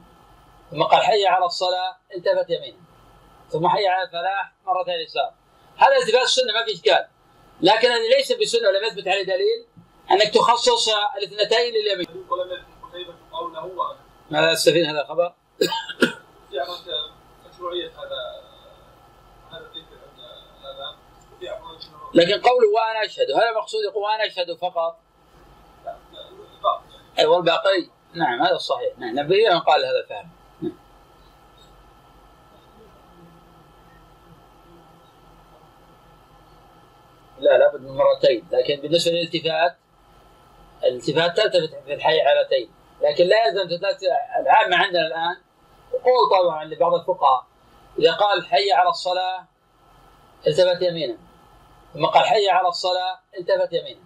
[0.71, 2.79] ثم قال حي على الصلاة التفت يمينا
[3.51, 5.33] ثم حي على الفلاح مرتين يسار
[5.79, 7.07] هذا التفات السنة ما في إشكال.
[7.61, 9.67] لكن هذه ليس بسنة ولم يثبت عليه دليل
[10.11, 12.07] أنك تخصص الاثنتين لليمين.
[12.31, 12.65] ولم
[13.33, 13.97] قوله
[14.31, 15.67] ماذا تستفيد هذا الخبر؟ في
[17.49, 18.49] مشروعيه هذا
[19.53, 19.69] هذا
[22.15, 24.99] لكن قوله وأنا أشهد هل المقصود يقول وأنا أشهد فقط؟
[27.19, 27.89] اي والباقي.
[28.15, 28.99] نعم هذا الصحيح.
[28.99, 30.31] نعم نبي من قال هذا فهم
[37.41, 38.49] لا لابد من مرتين.
[38.53, 39.77] لكن بالنسبة للالتفات
[40.85, 42.71] الالتفات تلتفت في الحيعلتين
[43.01, 43.87] لكن لا يلزم
[44.41, 45.37] العامه عندنا الآن
[45.93, 47.47] قول طبعا لبعض الفقهاء
[47.99, 49.47] إذا قال حي على الصلاة
[50.47, 51.19] التفت يمينا.
[51.95, 54.01] ثم قال حي على الصلاة التفت يمينا.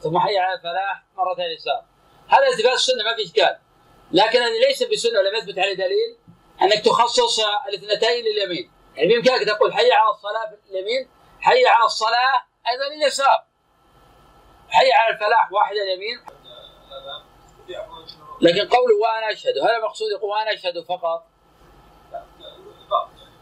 [0.00, 1.84] ثم حي على الفلاح مرتين يسار.
[2.28, 3.58] هذا التفات السنة ما في إشكال.
[4.12, 6.16] لكن هذه ليس بسنة ولم يثبت عليه دليل
[6.62, 8.70] أنك تخصص الاثنتين لليمين.
[8.96, 11.08] يعني بإمكانك تقول حي على الصلاة في اليمين
[11.40, 13.44] حي على الصلاة أيضا لليسار
[14.68, 16.20] حي على الفلاح واحد اليمين
[18.40, 19.58] لكن قوله وأنا أشهد.
[19.58, 21.26] هل المقصود يقول وأنا أشهد فقط؟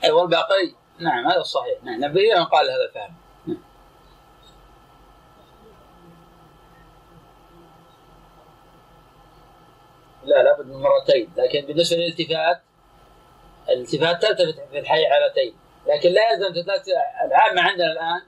[0.05, 0.75] أي والباقي.
[0.99, 3.15] نعم هذا الصحيح نعم نبي من قال هذا فهم
[3.47, 3.63] نعم.
[10.25, 11.33] لا لابد من مرتين.
[11.37, 12.63] لكن بالنسبة للالتفات
[13.69, 15.57] الالتفات تلتفت في الحيعلتين
[15.87, 16.73] لكن لا يلزم
[17.25, 18.23] العامة عندنا الآن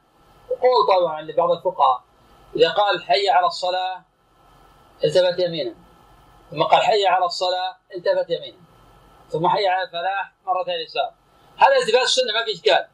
[0.49, 2.03] قول طبعا لبعض الفقهاء.
[2.57, 4.05] إذا قال حي على الصلاة
[5.05, 5.75] التفت يمينا.
[6.51, 8.59] ثم قال حي على الصلاة التفت يمينا.
[9.29, 11.13] ثم حي على الفلاح مرتين يسار.
[11.57, 12.89] هذا التفات السنة ما في إشكال.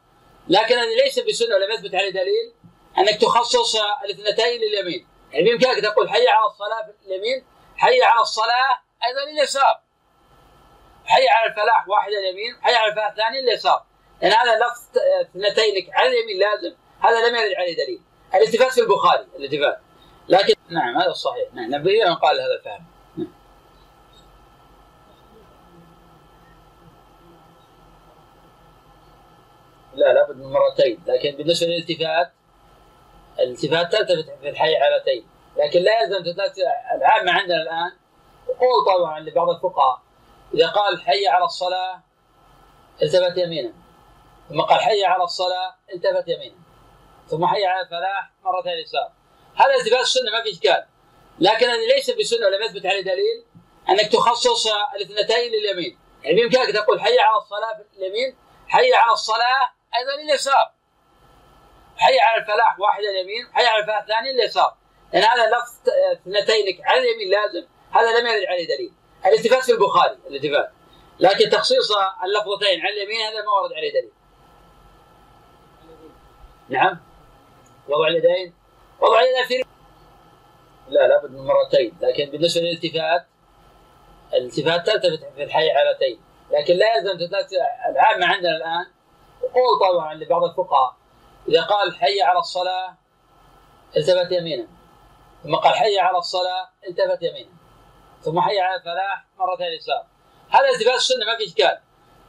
[0.47, 2.53] لكن هذه ليس بسنة ولم يثبت عليه دليل
[2.97, 5.07] أنك تخصص الاثنتين لليمين.
[5.31, 7.45] يعني بإمكانك تقول حي على الصلاة في اليمين
[7.77, 9.79] حي على الصلاة أيضا لليسار.
[11.05, 13.85] حي على الفلاح واحد اليمين حي على الفلاح الثاني لليسار.
[14.21, 16.75] لأن يعني هذا لفظ اثنتين على اليمين لازم.
[17.03, 18.01] هذا لم يرد عليه دليل.
[18.35, 19.79] الالتفات في البخاري الالتفات
[20.29, 22.85] لكن نعم هذا الصحيح نعم نبي من قال هذا فهم
[29.95, 31.03] لا لابد من مرتين.
[31.07, 32.31] لكن بالنسبة للالتفات
[33.39, 36.41] الالتفات تلتفت في الحيعلتين لكن لا يلزم
[36.95, 37.91] العامة عندنا الآن.
[38.47, 40.01] قول طبعا لبعض الفقهاء
[40.53, 42.03] إذا قال حي على الصلاة
[43.01, 43.73] التفت يمينا.
[44.49, 46.62] ثم قال حي على الصلاة التفت يمينا.
[47.27, 49.11] ثم حي على الفلاح مرتين يسار
[49.55, 50.85] هذا التفات السنة ما في اشكال
[51.39, 53.45] لكن هذه ليس بسنة ولم يثبت عليه دليل
[53.89, 55.97] أنك تخصص الاثنتين لليمين.
[56.23, 58.35] يعني بإمكانك تقول حي على الصلاة في اليمين
[58.67, 60.71] حي على الصلاة أيضا اليسار
[61.97, 64.75] حي على الفلاح واحد اليمين حي على الفلاح الثاني اليسار
[65.13, 67.67] لأن هذا لفظ اثنتين على اليمين لازم.
[67.91, 68.93] هذا لم يرد عليه دليل.
[69.25, 70.71] الالتفات في البخاري الالتفات
[71.19, 71.91] لكن تخصيص
[72.23, 74.11] اللفظتين على اليمين هذا ما ورد عليه دليل.
[76.69, 77.12] نعم؟
[77.89, 78.53] وضع اليدين
[79.01, 79.63] وضع اليدين في
[80.89, 83.25] لا لابد من مرتين لكن بالنسبة للالتفات
[84.33, 87.35] الالتفات تلتفت في الحي علتين لكن لا يلزم
[87.89, 88.85] العامه عندنا الآن
[89.41, 90.95] قول طبعا لبعض الفقهاء
[91.47, 92.97] إذا قال حي على الصلاة
[93.97, 94.67] التفت يمينا.
[95.43, 97.51] ثم قال حي على الصلاة التفت يمينا.
[98.21, 100.05] ثم حي على الفلاح مرتين يسار.
[100.49, 101.79] هذا التفات السنة ما في إشكال.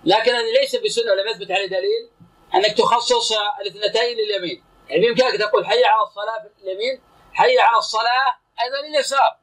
[0.05, 2.11] لكن هذه ليس بسنة ولم يثبت عليه دليل
[2.55, 4.65] أنك تخصص الاثنتين لليمين.
[4.89, 9.37] يعني بامكانك تقول حي على الصلاة في اليمين حي على الصلاة أيضا اليسار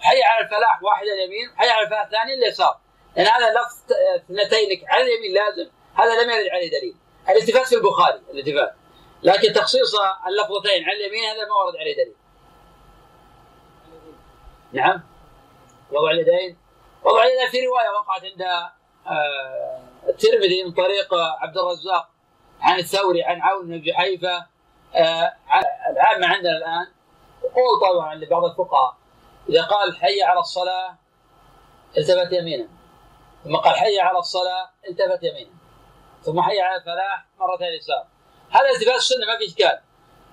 [0.00, 2.78] حي على الفلاح واحد اليمين حي على الفلاح الثاني اليسار
[3.16, 5.70] لأن يعني هذا لفظ اثنتين على اليمين لازم.
[5.94, 6.96] هذا لم يرد عليه دليل.
[7.28, 8.74] الالتفات في البخاري الالتفات
[9.22, 9.94] لكن تخصيص
[10.26, 12.14] اللفظتين على اليمين هذا ما ورد عليه دليل.
[14.72, 15.02] نعم.
[15.90, 16.58] وضع اليدين.
[17.04, 18.42] وضع اليدين في رواية وقعت عند
[19.06, 22.11] آه، الترمذي من طريق عبد الرزاق.
[22.62, 24.46] عن الثوري عن عون بن جحيفه
[24.94, 25.32] آه،
[25.90, 26.86] العامه عندنا الآن.
[27.42, 28.96] قول طبعا لبعض الفقهاء
[29.48, 30.96] إذا قال حي على الصلاة
[31.98, 32.68] التفت يمينا.
[33.44, 35.50] ثم قال حي على الصلاة التفت يمينا.
[36.22, 38.06] ثم حي على الفلاح مرتين يسار
[38.50, 39.80] هذا التفات السنة ما في إشكال.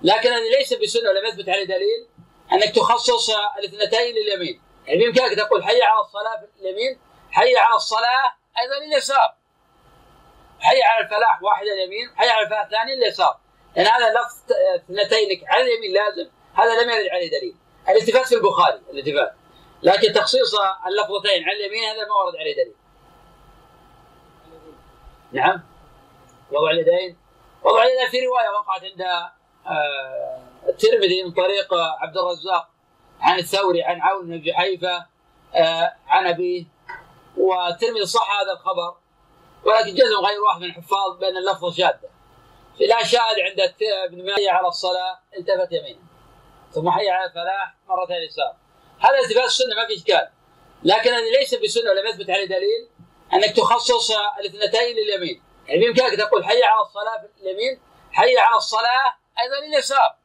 [0.02, 2.08] لكن هذه ليس بسنة ولم يثبت عليه دليل
[2.52, 4.62] أنك تخصص الاثنتين لليمين.
[4.86, 6.98] يعني بإمكانك تقول حي على الصلاة في اليمين
[7.30, 9.34] حي على الصلاة أيضا اليسار
[10.60, 13.38] حي على الفلاح واحد اليمين حي على الفلاح الثاني اليسار.
[13.76, 16.30] لأن يعني هذا لفظ اثنتين على اليمين لازم.
[16.54, 17.56] هذا لم يرد عليه دليل.
[17.88, 19.34] الالتفات في البخاري الالتفات.
[19.82, 20.54] لكن تخصيص
[20.86, 22.74] اللفظتين على اليمين هذا ما ورد عليه دليل.
[25.32, 25.62] نعم.
[26.52, 27.16] وضع اليدين.
[27.62, 29.02] وضع اليدين في رواية وقعت عند
[29.66, 32.68] آه، الترمذي من طريق عبد الرزاق
[33.20, 35.06] عن الثوري عن عون بن جحيفه
[35.54, 36.64] آه، عن أبيه.
[37.36, 38.96] والترمذي صح هذا الخبر.
[39.64, 42.10] ولكن جزم غير واحد من الحفاظ بأن اللفظ شاذه
[42.80, 43.72] لا شاهد عند
[44.06, 46.00] ابن ماجه على الصلاة التفت يمينا
[46.72, 48.56] ثم حي على الفلاح مرتين يسار.
[49.00, 50.28] هذا التفات السنة ما في إشكال.
[50.82, 52.88] لكن هذه ليس بسنة ولم يثبت عليه دليل
[53.32, 55.42] أنك تخصص الاثنتين لليمين.
[55.66, 57.80] يعني بإمكانك تقول حي على الصلاة في اليمين
[58.12, 60.16] حي على الصلاة أيضا اليسار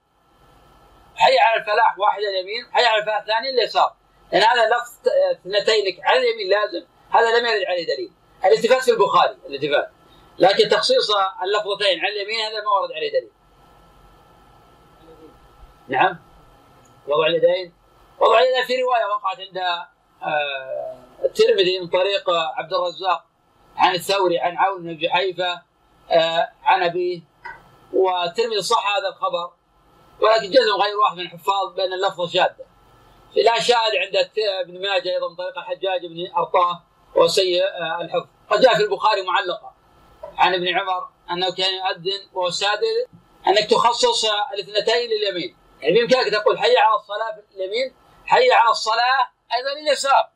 [1.15, 3.95] حي على الفلاح واحد اليمين حي على الفلاح الثاني اليسار
[4.32, 6.86] لأن يعني هذا لفظ اثنتين على اليمين لازم.
[7.10, 8.12] هذا لم يرد عليه دليل.
[8.45, 9.91] الالتفات في البخاري الالتفات
[10.39, 11.12] لكن تخصيص
[11.43, 13.31] اللفظتين على اليمين هذا ما ورد عليه دليل.
[15.88, 16.19] نعم.
[17.08, 17.73] وضع اليدين.
[18.19, 19.58] وضع اليدين في رواية وقعت عند
[20.23, 23.25] آه، الترمذي من طريق عبد الرزاق
[23.77, 25.62] عن الثوري عن عون بن جحيفه
[26.12, 27.21] آه، عن أبيه.
[27.93, 29.51] والترمذي صح هذا الخبر.
[30.21, 32.65] ولكن جزم غير واحد من الحفاظ بأن اللفظ شاذه
[33.36, 34.29] لا شاهد عند
[34.63, 36.84] ابن ماجه أيضا من طريق الحجاج بن أرطاه
[37.15, 38.35] وسيء آه، الحفظ.
[38.49, 39.73] قد جاء في البخاري معلقة
[40.38, 42.49] عن ابن عمر أنه كان يؤذن وهو
[43.47, 45.58] أنك تخصص الاثنتين لليمين.
[45.81, 50.29] يعني بإمكانك تقول حي على الصلاة في اليمين حي على الصلاة أيضا اليسار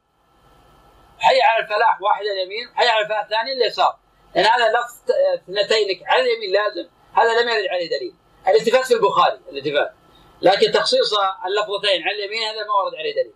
[1.19, 3.98] حي على الفلاح واحد اليمين حي على الفلاح الثاني اليسار
[4.36, 6.89] لأن يعني هذا لفظ اثنتين على اليمين لازم.
[7.13, 8.15] هذا لم يرد عليه دليل.
[8.48, 9.93] الالتفات في البخاري الالتفات
[10.41, 11.13] لكن تخصيص
[11.45, 13.34] اللفظتين على اليمين هذا ما ورد عليه دليل.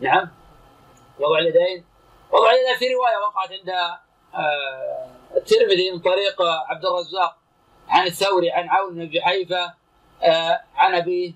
[0.00, 0.30] نعم؟
[1.18, 1.84] وضع اليدين؟
[2.32, 3.70] وضع في رواية وقعت عند
[4.34, 7.36] آه، الترمذي من طريق عبد الرزاق
[7.88, 9.74] عن الثوري عن عون بن جحيفه
[10.22, 11.32] آه، عن أبيه.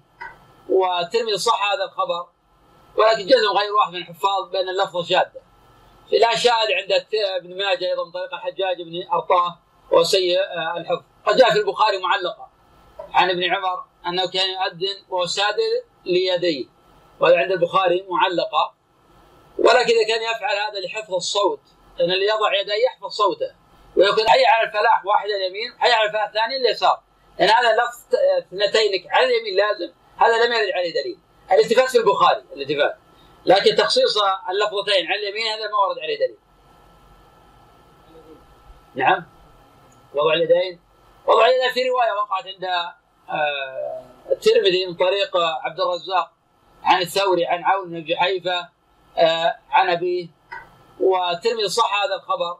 [0.68, 2.26] والترمذي صح هذا الخبر
[2.96, 5.42] ولكن جزم غير واحد من الحفاظ بأن اللفظ شاذه
[6.12, 7.04] لا شاهد عند
[7.40, 9.58] ابن ماجه أيضا من طريق الحجاج بن أرطاه
[9.90, 11.02] وسيء آه، الحفظ.
[11.26, 12.48] قد جاء في البخاري معلقة
[13.12, 15.26] عن ابن عمر أنه كان يؤذن وهو
[16.04, 16.66] ليديه.
[17.20, 18.74] وهذا عند البخاري معلقة.
[19.58, 21.60] ولكن إذا كان يفعل هذا لحفظ الصوت
[21.98, 23.54] لأن اللي يضع يديه يحفظ صوته.
[23.96, 27.02] ويكون حي على الفلاح واحد اليمين حي على الفلاح الثاني اليسار.
[27.38, 29.92] لأن هذا لفظ اثنتين على اليمين لازم.
[30.16, 31.18] هذا لم يرد عليه دليل.
[31.52, 32.96] الالتفات في البخاري الالتفات
[33.46, 34.18] لكن تخصيص
[34.50, 36.38] اللفظتين على اليمين هذا ما ورد عليه دليل.
[38.94, 39.26] نعم.
[40.14, 40.80] وضع اليدين.
[41.26, 42.64] وضع اليدين في رواية وقعت عند
[43.30, 46.32] آه، الترمذي من طريق عبد الرزاق
[46.82, 48.68] عن الثوري عن عون بن جحيفة
[49.70, 50.28] عن أبيه
[51.00, 52.58] والترمذي صح هذا الخبر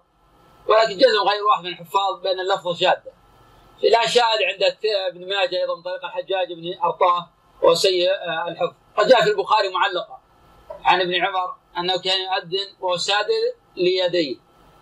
[0.69, 3.13] ولكن جزم غير واحد من الحفاظ بأن اللفظ شاذه
[3.83, 4.77] لا شاهد عند
[5.11, 7.29] ابن ماجه أيضا من طريق الحجاج بن أرطاه
[7.63, 8.75] وسيء آه، الحفظ.
[8.97, 10.21] قد جاء في البخاري معلقة
[10.85, 12.97] عن ابن عمر أنه كان يؤذن وهو
[13.77, 14.37] ليديه.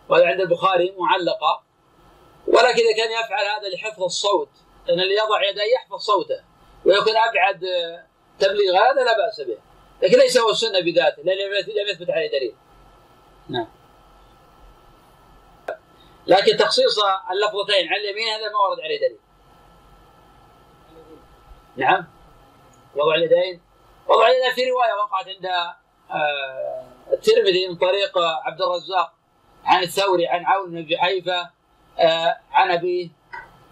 [0.08, 1.62] وهذا عند البخاري معلقة.
[2.46, 4.48] ولكن إذا كان يفعل هذا لحفظ الصوت
[4.86, 6.44] لأن اللي يضع يديه يحفظ صوته
[6.84, 7.60] ويكون أبعد
[8.38, 9.58] تبليغ هذا لا بأس به.
[10.02, 12.54] لكن ليس هو السنة بذاته لأن لم يثبت عليه دليل.
[13.48, 13.66] نعم.
[16.26, 16.98] لكن تخصيص
[17.30, 19.18] اللفظتين على اليمين هذا ما ورد عليه دليل.
[21.76, 22.06] نعم.
[22.96, 23.60] وضع اليدين
[24.08, 25.46] وضع اليدين في رواية وقعت عند
[26.10, 29.12] آه، الترمذي من طريق عبد الرزاق
[29.64, 31.50] عن الثوري عن عون بن جحيفه
[31.98, 33.08] آه، عن أبيه.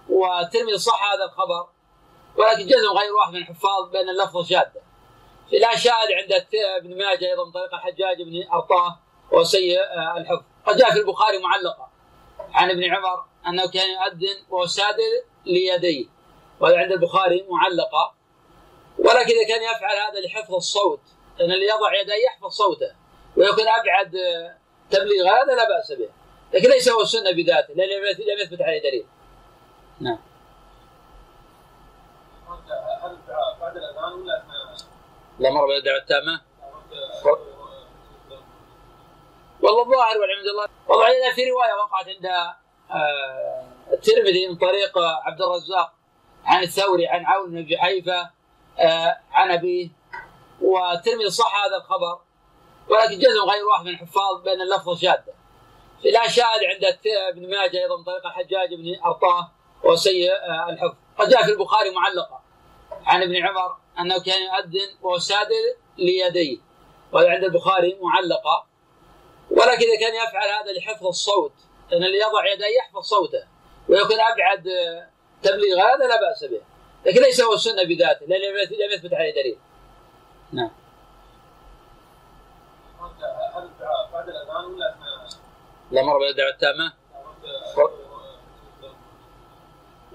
[0.09, 1.69] والترمذي صح هذا الخبر
[2.37, 4.88] ولكن جزم غير واحد من الحفاظ بأن اللفظ شاذه
[5.77, 6.47] شاهد عند
[6.79, 8.99] ابن ماجه أيضا من طريق الحجاج بن أرطاه
[9.33, 10.43] وسيء آه، الحفظ.
[10.67, 11.91] قد جاء في البخاري معلقة
[12.53, 16.07] عن ابن عمر أنه كان يؤذن وهو سادر ليديه
[16.61, 18.15] وهذا عند البخاري معلقة.
[18.99, 21.01] ولكن إذا كان يفعل هذا لحفظ الصوت
[21.39, 22.95] لأن اللي يضع يديه يحفظ صوته
[23.37, 24.11] ويكون أبعد
[24.91, 26.09] تبليغ هذا لا بأس به.
[26.55, 29.07] لكن ليس هو السنة بذاته لأن لم يثبت عليه دليل.
[30.01, 30.19] نعم.
[33.61, 34.28] بعد الأذان ولا
[35.39, 36.41] لا مر بالدعوه التامة.
[39.63, 42.27] والله الظاهر والعياذ الله والله في رواية وقعت عند
[42.91, 45.93] آه، الترمذي من طريق عبد الرزاق
[46.45, 48.31] عن الثوري عن عون بن جحيفه
[48.79, 49.89] آه، عن ابيه
[50.61, 52.21] والترمذي صح هذا الخبر
[52.89, 55.35] ولكن جزم غير واحد من الحفاظ بأن اللفظ شاذه
[56.05, 56.99] لا شاهد عند
[57.33, 59.51] ابن ماجه أيضا من طريق الحجاج بن أرطاه
[59.85, 60.95] وسيء آه، الحفظ.
[61.19, 62.41] قد جاء في البخاري معلقة.
[63.07, 66.59] عن ابن عمر أنه كان يؤذن وهو سادر ليديه.
[67.13, 68.67] وهذا عند البخاري معلقة.
[69.51, 71.53] ولكن إذا كان يفعل هذا لحفظ الصوت
[71.91, 73.45] لأن اللي يضع يديه يحفظ صوته.
[73.89, 74.63] ويكون أبعد
[75.43, 76.61] تبليغ هذا لا بأس به.
[77.07, 79.59] لكن ليس هو السنة بذاته لأن لم يثبت عليه دليل.
[80.53, 80.71] نعم.
[84.13, 84.95] بعد الأذان ولا
[85.91, 86.93] لا؟ مر بالدعوه التامة.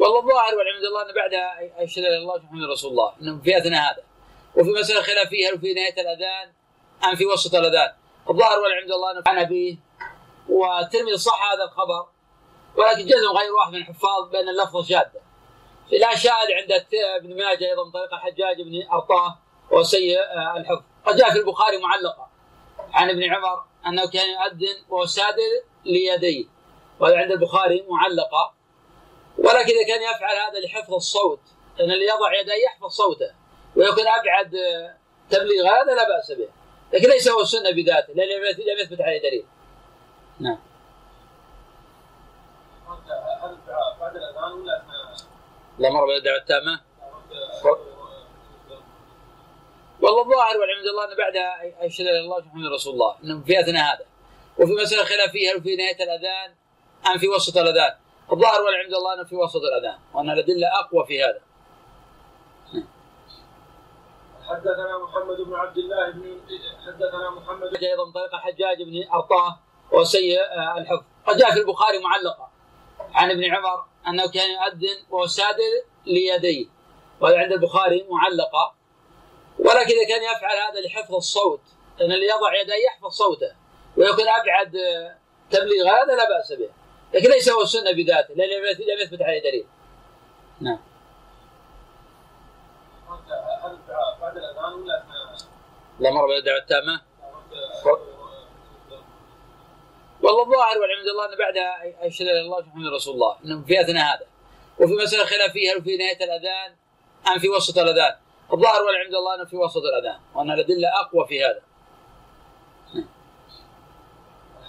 [0.04, 1.34] والله الظاهر والعياذ الله أن بعد
[1.78, 4.04] اشهد ان الله محمد رسول الله إنه في أثناء هذا.
[4.56, 6.54] وفي مسألة خلافية هل في نهاية الأذان؟
[7.04, 7.94] أم في وسط الأذان؟
[8.30, 9.78] الظاهر والعياذ الله انه عن أبيه
[10.50, 12.08] والترمذي صح هذا الخبر
[12.76, 15.22] ولكن جزم غير واحد من الحفاظ بأن اللفظ شاذة.
[15.92, 16.86] لا شاهد عند
[17.20, 19.40] ابن ماجه أيضا من طريق الحجاج بن أرطاه
[19.72, 20.84] وسيء آه، الحفظ.
[21.06, 22.28] قد جاء في البخاري معلقة
[22.94, 25.06] عن ابن عمر أنه كان يؤذن وهو
[25.86, 26.46] ليديه
[27.00, 28.54] وهذا عند البخاري معلقة.
[29.38, 31.40] ولكن إذا كان يفعل هذا لحفظ الصوت
[31.78, 33.32] لأن اللي يضع يديه يحفظ صوته
[33.76, 34.52] ويكون أبعد
[35.30, 36.50] تبليغ هذا لا بأس به.
[36.94, 39.46] لكن ليس هو السنة بذاته لأن لم يثبت عليه دليل.
[40.40, 40.60] نعم.
[44.00, 44.84] بعد الاذان ولا
[45.80, 46.82] لا مر بالدعوه التامة؟
[50.02, 51.36] والله الظاهر والعياذ الله أن بعد
[51.80, 54.06] أشهد أن الله محمد رسول الله إنه في أثناء هذا.
[54.58, 56.56] وفي مسألة خلافيه هل في نهاية الأذان
[57.08, 57.96] أم في وسط الأذان.
[58.32, 61.42] الظاهر والعياذ الله أنه في وسط الأذان وأن الأدلة أقوى في هذا.
[64.50, 66.42] حدثنا محمد بن عبد الله بن
[66.88, 69.60] حدثنا محمد أيضا طريق الحجاج بن أرطاه
[69.92, 71.04] وسيء آه، الحفظ.
[71.28, 72.50] قد جاء في البخاري معلقة
[73.14, 75.74] عن ابن عمر أنه كان يؤذن وهو سادر
[76.06, 76.68] ليديه
[77.22, 78.76] وهذا عند البخاري معلقة.
[79.60, 81.62] ولكن إذا كان يفعل هذا لحفظ الصوت
[82.00, 83.56] لأن اللي يضع يديه يحفظ صوته
[83.98, 85.18] ويكون أبعد آه،
[85.50, 86.70] تبليغ هذا لا بأس به.
[87.14, 89.66] لكن ليس هو السنة بذاته لأن لم يثبت عليه دليل.
[90.62, 90.80] نعم.
[94.22, 95.04] بعد الاذان ولا
[96.00, 97.02] لا مر بالدعوه التامة؟
[100.22, 101.58] والله الظاهر والعياذ الله أن بعد
[102.02, 104.26] أشهد أن الله محمد رسول الله انه في أثناء هذا.
[104.80, 106.76] وفي مسألة خلافية هل في نهاية الأذان؟
[107.28, 108.16] أم في وسط الأذان؟
[108.54, 111.62] الظاهر والعياذ الله انه في وسط الأذان وأن الأدلة أقوى في هذا.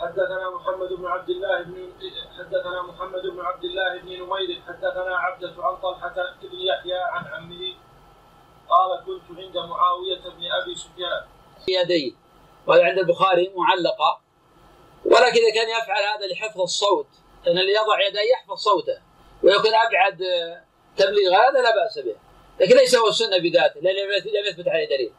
[0.05, 1.93] حدثنا محمد بن عبد الله بن
[2.39, 7.75] حدثنا محمد بن عبد الله بن نمير حدثنا عبدة عن طلحة بن يحيى عن عمه.
[8.69, 11.25] قال كنت عند معاوية بن أبي سفيان.
[11.69, 12.13] يديه
[12.67, 14.21] وهذا عند البخاري معلقة.
[15.05, 17.07] ولكن إذا كان يفعل هذا لحفظ الصوت
[17.47, 18.99] لأن اللي يضع يديه يحفظ صوته.
[19.43, 20.19] ويكون أبعد
[20.97, 22.17] تبليغ هذا لا بأس به.
[22.61, 25.13] لكن ليس هو السنة بذاته لأن لم يثبت عليه دليل.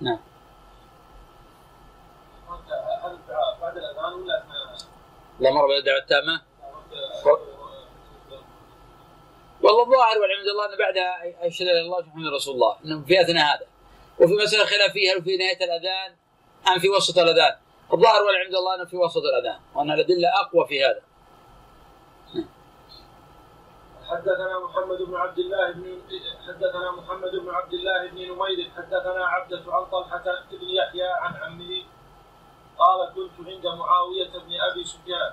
[0.00, 0.18] نعم
[3.60, 4.42] بعد الأذان ولا
[5.40, 6.42] لا مر بالدعوة التامة.
[9.62, 10.96] والله الظاهر والعياذ الله إن بعد
[11.40, 13.66] أشهد أن الله محمد رسول الله انه في أثناء هذا.
[14.20, 16.16] وفي مسألة خلافية هل في نهاية الأذان؟
[16.68, 17.56] أم في وسط الأذان؟
[17.92, 21.02] الظاهر والعياذ الله انه في وسط الأذان وأن الأدلة أقوى في هذا.
[24.10, 26.00] حدثنا محمد بن عبد الله بن
[26.48, 31.84] حدثنا محمد بن عبد الله بن نمير حدثنا عبدة عن طلحة بن يحيى عن عمه
[32.78, 35.32] قال كنت عند معاوية بن أبي سفيان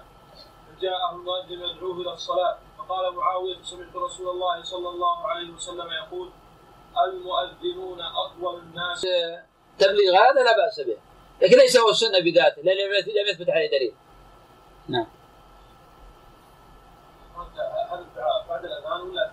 [0.67, 6.29] فجاءه المؤذن يدعوه إلى الصلاة فقال معاوية سمعت رسول الله صلى الله عليه وسلم يقول
[7.07, 9.01] المؤذنون أطول الناس.
[9.79, 10.97] تبليغ هذا لا بأس به
[11.41, 13.93] لكن ليس هو السنة بذاته لأن لم يثبت عليه دليل.
[14.87, 15.07] نعم.
[17.91, 18.05] هل
[18.49, 19.31] بعد الأذان ولا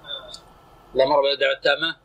[0.94, 1.96] لا مر بالدعوه التامه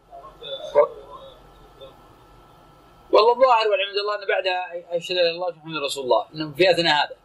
[3.11, 4.61] والله الظاهر والعلم عند الله أن بعدها
[4.97, 7.15] اشهد إلى الله محمد رسول الله انه في أثناء هذا.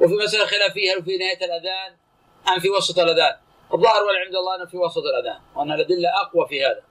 [0.00, 1.96] وفي مسألة خلافية هل في نهاية الأذان؟
[2.48, 3.36] أم في وسط الأذان؟
[3.74, 6.82] الظاهر والعلم عند الله انه في وسط الأذان وأن الأدلة أقوى في هذا.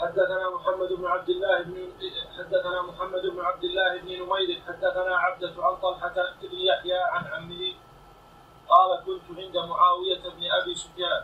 [0.00, 1.92] حدثنا محمد بن عبد الله بن
[2.38, 7.74] حدثنا محمد بن عبد الله بن نمير حدثنا عبدة عن طلحة بن يحيى عن عمه
[8.68, 11.22] قال كنت عند معاوية بن أبي سفيان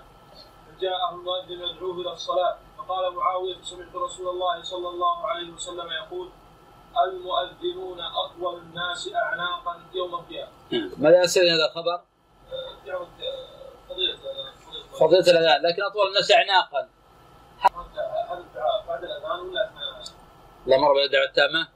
[0.67, 2.59] فجاءه المؤذن يدعوه إلى الصلاة.
[2.89, 6.31] فقال معاوية سمعت رسول الله صلى الله عليه وسلم يقول
[7.07, 10.51] المؤذنون أطول الناس أعناقا يوم القيامة.
[10.99, 12.01] ماذا يصير هذا الخبر؟
[13.89, 14.19] فضيلة
[15.01, 16.89] فضيلة الأذان لكن أطول الناس أعناقا
[17.61, 18.45] هل
[18.89, 19.71] بعد الأذان ولا
[20.67, 21.69] لا مر بالدعوة التامة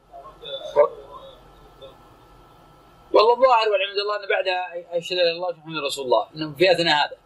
[3.12, 6.72] والله الظاهر والعلم عند الله أن بعدها اشهد إلى الله محمد رسول الله إنه في
[6.72, 7.16] أثناء هذا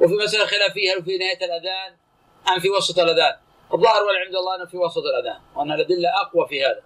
[0.00, 1.96] وفي مسألة خلافية هل في نهاية الأذان
[2.48, 3.36] ام في وسط الأذان.
[3.74, 6.82] الظاهر والعلم عند الله انه في وسط الأذان وأن الأدلة أقوى في هذا.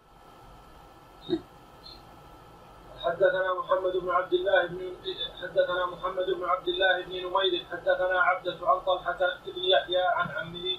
[3.04, 4.96] حدثنا محمد بن عبد الله بن
[5.42, 10.78] حدثنا محمد بن عبد الله بن نمير حدثنا عبدة عن طلحة بن يحيى عن عمه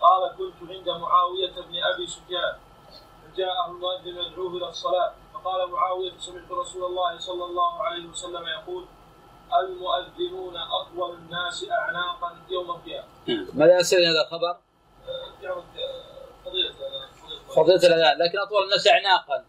[0.00, 2.54] قال كنت عند معاوية بن أبي سفيان
[3.22, 8.84] فجاءه المؤذن يدعوه إلى الصلاة فقال معاوية سمعت رسول الله صلى الله عليه وسلم يقول
[9.60, 13.08] المؤذنون أطول الناس أعناقا يوم القيامة.
[13.54, 14.56] ماذا يصير هذا الخبر؟
[17.56, 19.44] فضيلة الأذان لكن أطول الناس أعناقا.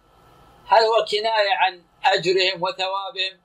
[0.67, 3.39] هل هو كناية عن أجرهم وثوابهم؟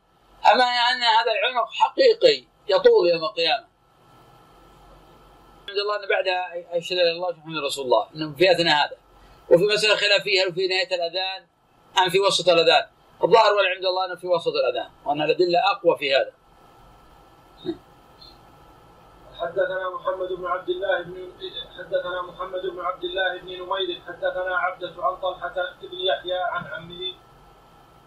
[0.52, 3.66] أما أن هذا العنق حقيقي يطول يوم القيامة؟
[5.64, 8.96] الحمد لله أن بعدها أشهد إلى الله محمد رسول الله أنه في أثناء هذا.
[9.50, 11.46] وفي مسألة خلافية هل في نهاية الأذان
[11.98, 12.86] أم في وسط الأذان؟
[13.24, 16.32] الظاهر والعلم عند الله أنه في وسط الأذان وأن الأدلة أقوى في هذا.
[19.40, 21.32] حدثنا محمد بن عبد الله بن
[21.78, 27.14] حدثنا محمد بن عبد الله بن نمير حدثنا عبدة عن طلحة بن يحيى عن عمه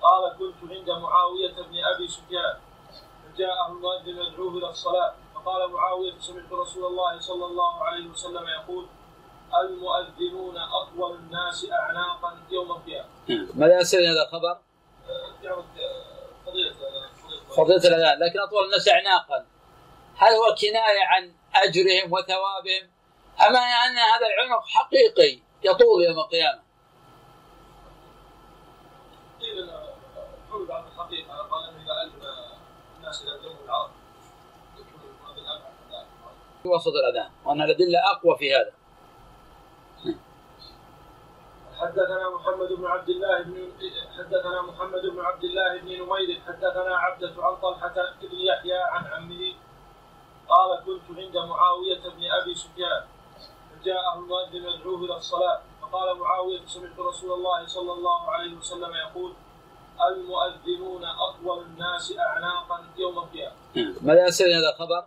[0.01, 2.57] قال كنت عند معاوية بن أبي سفيان
[3.23, 8.87] فجاءه المؤذن يدعوه إلى الصلاة فقال معاوية سمعت رسول الله صلى الله عليه وسلم يقول
[9.63, 13.07] المؤذنون أطول الناس أعناقا يوم القيامة.
[13.55, 14.57] ماذا يصير هذا الخبر؟
[15.43, 15.65] يعود
[16.45, 16.73] فضيلة
[17.57, 19.45] فضيلة الأذان لكن أطول الناس أعناقا
[20.19, 22.89] هل هو كناية عن أجرهم وثوابهم
[23.47, 26.61] أما أن هذا العنق حقيقي يطول يوم القيامة
[29.41, 29.71] قيل
[30.51, 32.11] حول بعض الحقيقة قال إذا
[32.97, 33.49] الناس ذلك.
[36.63, 38.73] في وسط الأذان وأن الأدلة أقوى في هذا
[41.79, 43.71] حدثنا محمد بن عبد الله بن
[44.17, 49.55] حدثنا محمد بن عبد الله بن نمير حدثنا عبدة عن طلحة بن يحيى عن عمه
[50.49, 53.03] قال كنت عند معاوية بن أبي سفيان
[53.71, 59.33] فجاءه المؤذن يدعوه إلى الصلاة فقال معاوية سمعت رسول الله صلى الله عليه وسلم يقول
[60.11, 63.55] المؤذنون أطول الناس أعناقا يوم القيامة.
[64.01, 65.05] ماذا يصير هذا الخبر؟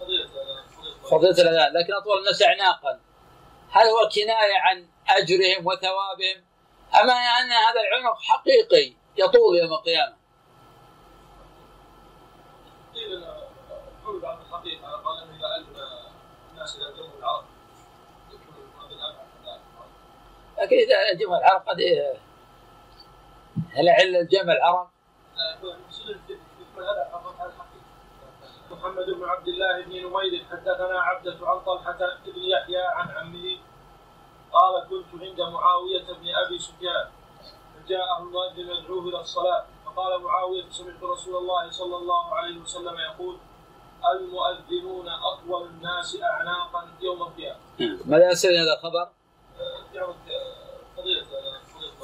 [0.00, 0.28] فضيلة
[1.10, 3.00] فضيلة الأذان لكن أطول الناس أعناقا
[3.70, 6.44] هل هو كناية عن أجرهم وثوابهم
[7.02, 10.16] أما أن هذا العنق حقيقي يطول يوم القيامة
[12.94, 13.24] قيل
[14.64, 14.84] إن
[15.34, 15.68] إذا ألف
[16.52, 16.78] الناس
[17.18, 17.44] العرب.
[20.58, 22.14] لكن إذا جمع العرب قد إيه
[23.72, 24.88] هل عل الجمع العرب؟
[28.70, 33.58] محمد بن عبد الله بن نمير حدثنا عبدة عن طلحة بن يحيى عن عمه
[34.52, 37.08] قال كنت عند معاوية بن أبي سفيان
[37.74, 43.38] فجاءه المؤذن يدعوه إلى الصلاة فقال معاوية سمعت رسول الله صلى الله عليه وسلم يقول
[44.12, 47.60] المؤذنون أطول الناس أعناقا يوم القيامة.
[48.04, 49.08] ماذا يصير هذا الخبر؟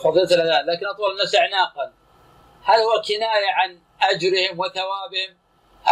[0.05, 1.93] فضيلة الأذان لكن أطول الناس أعناقا
[2.65, 5.37] هل هو كناية عن أجرهم وثوابهم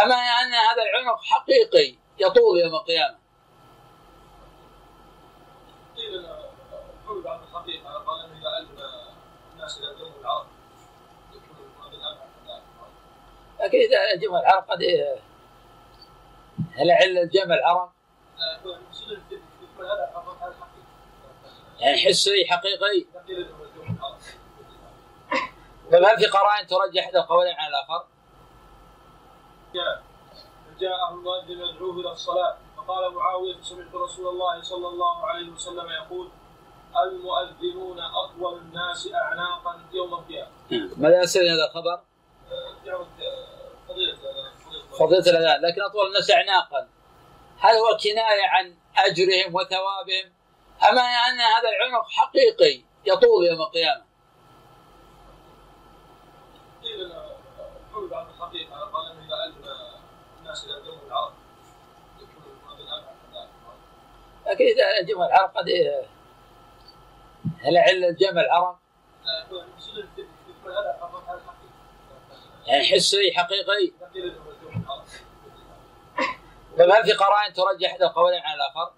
[0.03, 3.17] أما أن هذا العنق حقيقي يطول يوم القيامة
[5.97, 6.27] قيل
[7.07, 8.31] حول بعض الحقيقة قال
[8.61, 8.69] ألف
[9.53, 10.47] الناس الجو العرب.
[13.59, 15.15] لكن إذا جمع العرب قد إيه
[16.75, 17.91] هل عل الجمع الحقيقة.
[21.79, 23.07] يعني حسي حقيقي طيب
[25.93, 28.05] هل في قرائن ترجح احدى القولين على الآخر؟
[29.73, 30.03] جاء
[30.79, 36.29] جاء المؤذن يدعوه إلى الصلاة فقال معاوية سمعت رسول الله صلى الله عليه وسلم يقول
[37.03, 40.51] المؤذنون اطول الناس اعناقا يوم القيامة.
[40.97, 42.01] ماذا يستند هذا الخبر؟
[45.01, 46.87] فضيلة الأذان لكن أطول الناس أعناقا
[47.59, 50.33] هل هو كناية عن أجرهم وثوابهم
[50.89, 54.03] أما أن هذا العنق حقيقي يطول يوم القيامة
[56.83, 57.13] قيل
[57.93, 59.11] حول بعض الحقيقة قال
[60.39, 60.81] الناس ذلك.
[64.47, 65.69] لكن إذا جمع العرب قد
[67.59, 68.77] هل عل الجمع العرب.
[72.67, 75.05] يعني حسي حقيقي قيل انه الجو العرب.
[76.77, 78.91] طيب هل في قرائن ترجح إحدى القولين على الآخر؟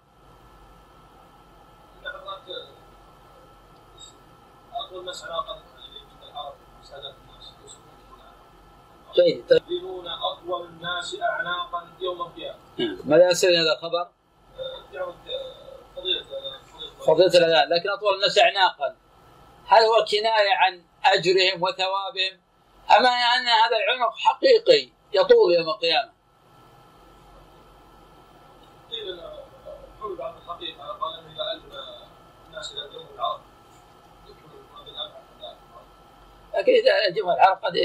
[4.74, 5.04] اطول
[9.14, 12.58] جيد يؤذنون اطول الناس اعناقا يوم القيامه.
[13.04, 14.08] ماذا يستند هذا الخبر؟
[17.06, 18.96] فضيلة الأذان لكن أطول الناس أعناقا
[19.66, 22.40] هل هو كناية عن أجرهم وثوابهم
[22.98, 26.12] أما أن هذا العنق حقيقي يطول يوم القيامة
[28.90, 29.20] قيل ان
[30.00, 32.53] حول بعض الحقيقة قال انه اذا الف الناس إلى الجو العرب يكون المؤذن ابعد من
[32.53, 32.53] ذلك.
[36.54, 37.76] لكن إذا جمع العرب قد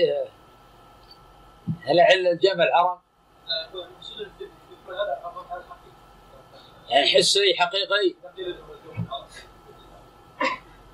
[1.81, 3.01] هل عل الجمع العرب.
[6.89, 8.15] يعني حسي حقيقي.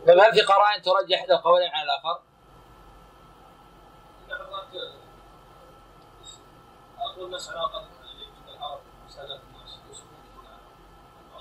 [0.07, 2.21] طيب هل في قرائن ترجح احدى القولين على الآخر؟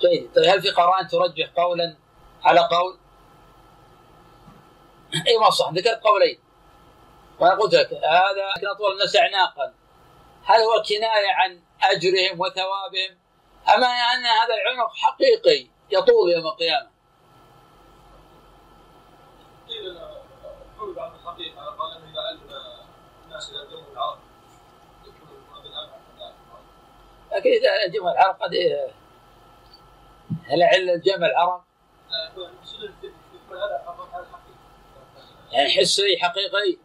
[0.03, 1.95] طيب هل في قرائن ترجح قولا
[2.45, 2.97] على قول؟
[5.27, 6.39] اي ما صح ذكرت قولين.
[7.39, 9.73] وأنا قلت لك هذا لكن اطول الناس اعناقا
[10.45, 13.17] هل هو كناية عن أجرهم وثوابهم؟
[13.75, 16.89] اما أن هذا العنق حقيقي يطول يوم القيامة؟
[19.67, 19.99] قيل
[20.77, 22.41] حول بعض الحقيقة قال أنه إذا ألف
[23.25, 24.19] الناس الجو العرب.
[27.31, 28.53] لكن إذا جمع العرب قد
[30.45, 31.64] هل عل الجمع العرب؟
[35.51, 36.77] يعني حسي حقيقي.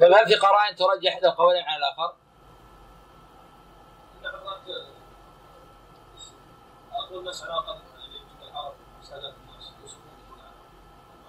[0.00, 2.14] طيب هل في قرائن ترجح إحدى القولين على الآخر؟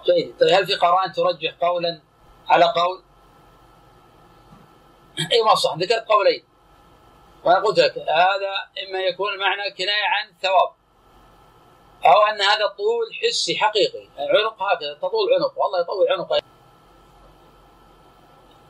[0.05, 2.01] جيد طيب هل في قرائن ترجح قولا
[2.47, 3.03] على قول؟
[5.31, 6.43] إي ما صح ذكرت قولين
[7.43, 8.53] وأنا قلت لك هذا
[8.87, 10.82] إما يكون المعنى كناية عن ثواب
[12.05, 16.39] أو أن هذا طول حسي حقيقي العنق هكذا تطول عنق والله يطول عنقه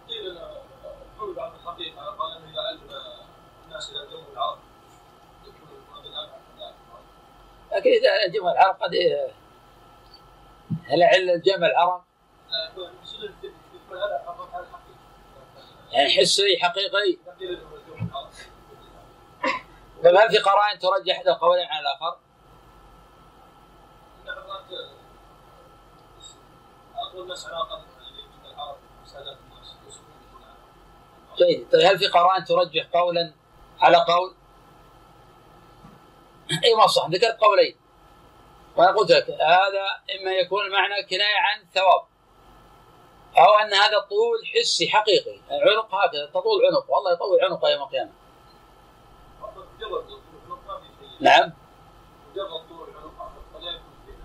[0.08, 0.40] قيل
[1.20, 2.82] حول بعض الحقيقة قال إذا الف
[3.66, 4.60] الناس إلى الجو العرب.
[7.72, 7.92] لكن
[8.32, 8.96] جمع العرب قد
[10.86, 12.04] هل عل الجمع العرب.
[15.92, 16.90] يعني حسي حقيقي.
[16.90, 17.20] طيب
[20.06, 22.18] هل في قرائن ترجح إحدى القولين على الآخر؟
[24.24, 24.64] إن حضرات
[27.14, 27.84] اطول الناس علاقه
[28.46, 30.14] العرب سادات الناس يسكنون
[31.38, 33.34] جيد طيب هل في قرائن ترجح قولا
[33.80, 34.34] على قول؟
[36.64, 37.76] اي ما صح ذكرت قولين.
[38.76, 39.86] وأنا قلت لك هذا
[40.20, 42.06] إما يكون المعنى كناية عن ثواب
[43.38, 45.40] أو أن هذا طول حسي حقيقي.
[45.52, 46.92] العنق هكذا تطول عنق.
[46.92, 48.12] والله يطول عنقه يوم القيامة.
[51.20, 51.54] نعم
[52.32, 54.18] مجرد طول العنق فلا يكون فيه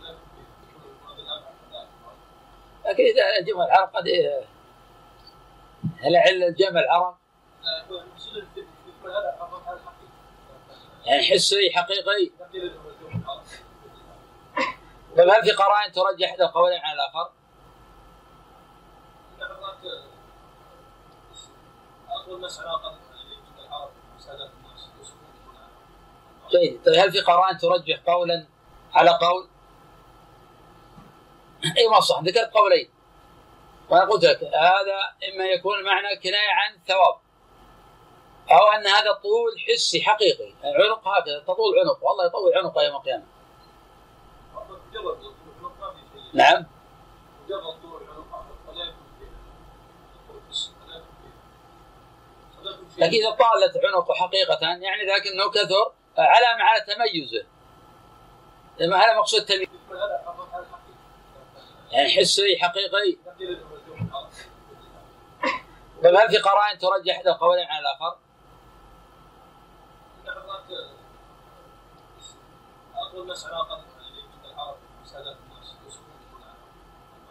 [0.00, 1.88] فلا يكون فيه يكون المؤذن ابعد من ذلك.
[2.98, 4.08] إذا جمع العرب قد
[5.98, 7.16] هل عل الجمع العرب.
[11.06, 12.30] يعني حسي حقيقي.
[15.16, 17.30] طيب هل في قرائن ترجح احدى القولين على الآخر؟
[26.50, 28.46] جيد طيب هل في قرائن ترجح قولا
[28.94, 29.48] على قول؟
[31.64, 32.90] اي صح ذكرت قولين
[33.90, 34.98] وأنا قلت لك هذا
[35.32, 37.20] إما يكون المعنى كناية عن ثواب
[38.52, 40.54] أو أن هذا طول حسي حقيقي.
[40.64, 42.04] العنق هكذا تطول عنق.
[42.04, 43.24] والله يطول عنقه يوم القيامة.
[46.34, 46.66] نعم.
[52.98, 57.46] لكن إذا طالت عنقه حقيقة يعني ذاك إنه كثر علامه على تميزه.
[58.80, 59.68] هذا مقصود تمييز.
[61.92, 63.18] يعني حسي حقيقي طيب
[66.04, 68.16] هل في قرائن ترجح احدى القولين على الآخر؟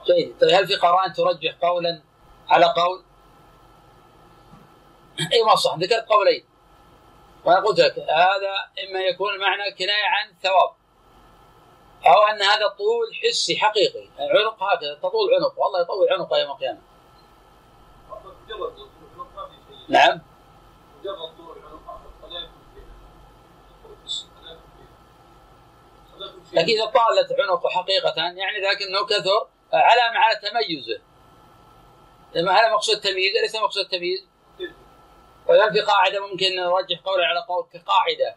[0.06, 2.02] جيد طيب هل في قرائن ترجح قولا
[2.50, 3.04] على قول؟
[5.34, 6.46] اي ما صح ذكرت قولين
[7.46, 8.54] وأنا قلت لك هذا
[8.90, 10.79] إما يكون المعنى كناية عن ثواب
[12.10, 14.10] أو أن هذا طول حسي حقيقي.
[14.20, 15.60] العنق هكذا تطول عنق.
[15.60, 16.80] والله يطول عنقه يوم القيامة.
[19.90, 20.22] نعم.
[26.54, 31.02] لكن إذا طالت عنقه حقيقة يعني ذاك انه كثر علامه على تميزه.
[32.36, 34.28] لما هذا مقصود التمييز ليس مقصود التمييز.
[35.48, 38.36] وإذا في قاعدة ممكن نرجح قولي على قول كقاعدة.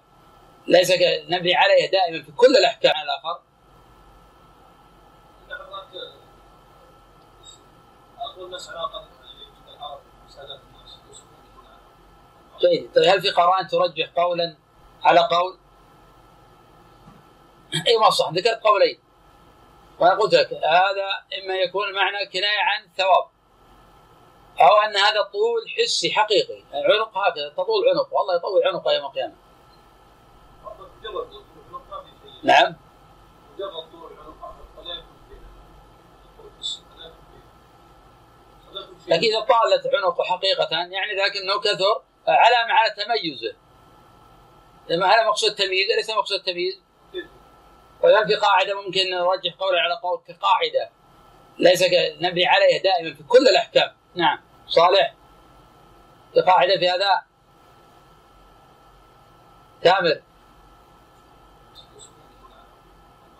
[0.66, 0.90] ليس
[1.28, 3.42] نبني عليها دائما في كل الأحكام الآخر.
[12.60, 14.56] جيد طيب هل في قرائن ترجح قولا
[15.02, 15.58] على قول؟
[17.88, 18.98] اي ما صح ذكرت قولين.
[20.00, 21.08] وأنا قلت لك هذا
[21.42, 23.26] إما يكون المعنى كناية عن ثواب
[24.60, 26.64] أو أن هذا طول حسي حقيقي.
[26.74, 28.14] العنق هكذا تطول عنق.
[28.14, 29.34] والله يطول عنقه يوم القيامة.
[32.42, 32.76] نعم.
[39.08, 43.56] لكن إذا طالت عنقه حقيقة يعني ذاك إنه كثر علامه على تميزه.
[44.88, 46.80] لما هذا مقصود التمييز ليس مقصود التمييز.
[48.02, 50.90] وإذا في قاعدة ممكن نرجح قولي على قول كقاعدة.
[51.58, 51.82] ليس
[52.20, 53.96] نبني عليها دائما في كل الأحكام.
[54.14, 54.40] نعم.
[54.66, 55.14] صالح.
[56.34, 57.22] في قاعدة في هذا.
[59.82, 60.22] تامر.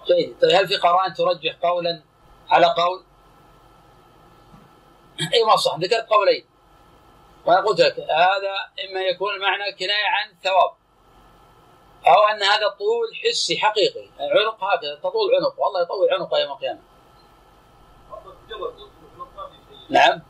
[0.06, 2.02] جيد طيب هل في قرائن ترجح قولا
[2.50, 3.04] على قول؟
[5.20, 6.46] اي صح ذكرت قولين
[7.46, 8.54] وأنا قلت لك هذا
[8.84, 10.74] إما يكون المعنى كناية عن ثواب
[12.06, 16.80] أو أن هذا طول حسي حقيقي العنق هكذا تطول عنق والله يطول عنقه يوم القيامة.
[19.90, 20.22] نعم.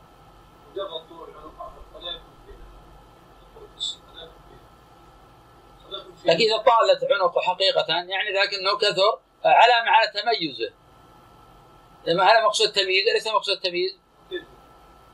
[6.25, 10.73] لكن إذا طالت عنقه حقيقة يعني ذاك إنه كثر علامه على تميزه.
[12.07, 14.02] لما هذا مقصود التمييز ليس مقصود التمييز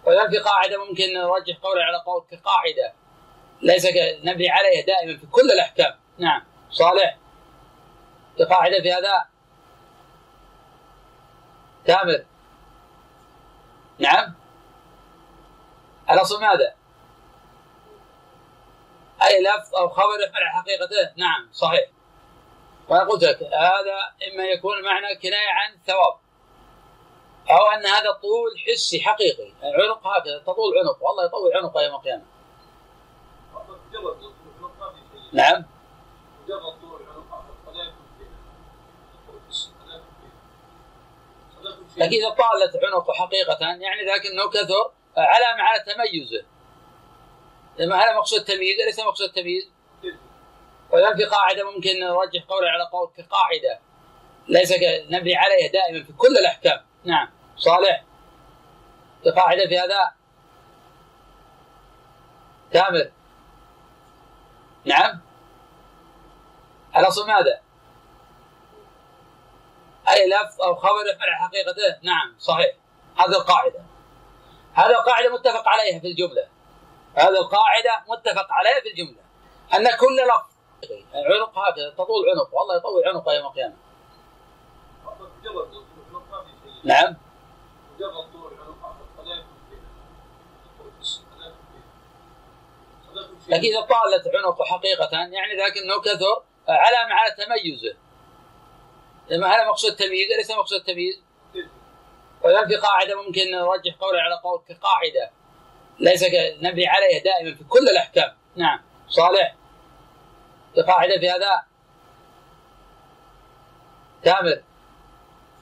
[0.06, 2.94] وإذا في قاعدة ممكن نرجح قولي على قول كقاعده
[3.62, 3.86] ليس
[4.24, 6.00] نبني عليها دائما في كل الأحكام.
[6.18, 6.44] نعم.
[6.70, 7.18] صالح.
[8.38, 9.26] في قاعدة في هذا.
[11.86, 12.26] تامر
[14.00, 14.36] نعم.
[16.12, 16.76] الأصل ماذا؟
[19.24, 21.90] أي لفظ أو خبر على حقيقته؟ نعم صحيح.
[22.90, 23.98] وأنا قلت لك هذا
[24.32, 26.29] إما يكون المعنى كناية عن ثواب.
[27.52, 29.54] أو أن هذا طول حسي حقيقي.
[29.64, 31.04] العنق هكذا تطول عنق.
[31.04, 32.24] والله يطول عنقه يوم القيامة.
[35.34, 35.66] نعم.
[41.98, 46.46] لكن إذا طالت عنقه حقيقة يعني ذاك إنه كثر علامه على تميزه.
[47.80, 49.70] هذا مقصود التمييز ليس مقصود التمييز
[50.92, 53.80] وإذا في قاعدة ممكن نرجح قولي على قول كقاعدة.
[54.48, 54.74] ليس
[55.10, 56.86] نبني عليها دائما في كل الأحكام.
[57.04, 57.39] نعم.
[57.60, 58.04] صالح
[59.24, 60.12] في قاعدة في هذا
[62.72, 63.12] تامر.
[64.86, 65.22] نعم.
[66.98, 67.62] الأصل ماذا؟
[70.10, 72.76] أي لفظ أو خبر يحمل على حقيقته؟ نعم صحيح.
[73.18, 73.84] هذه القاعدة.
[74.74, 76.48] هذه القاعدة متفق عليها في الجملة.
[77.16, 79.24] هذه القاعدة متفق عليها في الجملة.
[79.74, 80.50] أن كل لفظ
[81.14, 83.76] عنق هكذا تطول عنق والله يطول عنقه يوم القيامة.
[86.84, 87.29] نعم.
[93.50, 97.98] لكن إذا طالت عنقه حقيقة يعني ذاك أنه كثر علامة على تميزه.
[99.30, 101.22] لما هذا مقصود التمييز ليس مقصود التمييز
[102.42, 105.32] وإذا في قاعدة ممكن نرجح قولي على قول كقاعدة.
[106.00, 106.24] ليس
[106.62, 108.38] نبني عليها دائما في كل الأحكام.
[108.56, 108.82] نعم.
[109.10, 109.56] صالح.
[110.76, 111.64] في قاعدة في هذا.
[114.24, 114.64] تامر.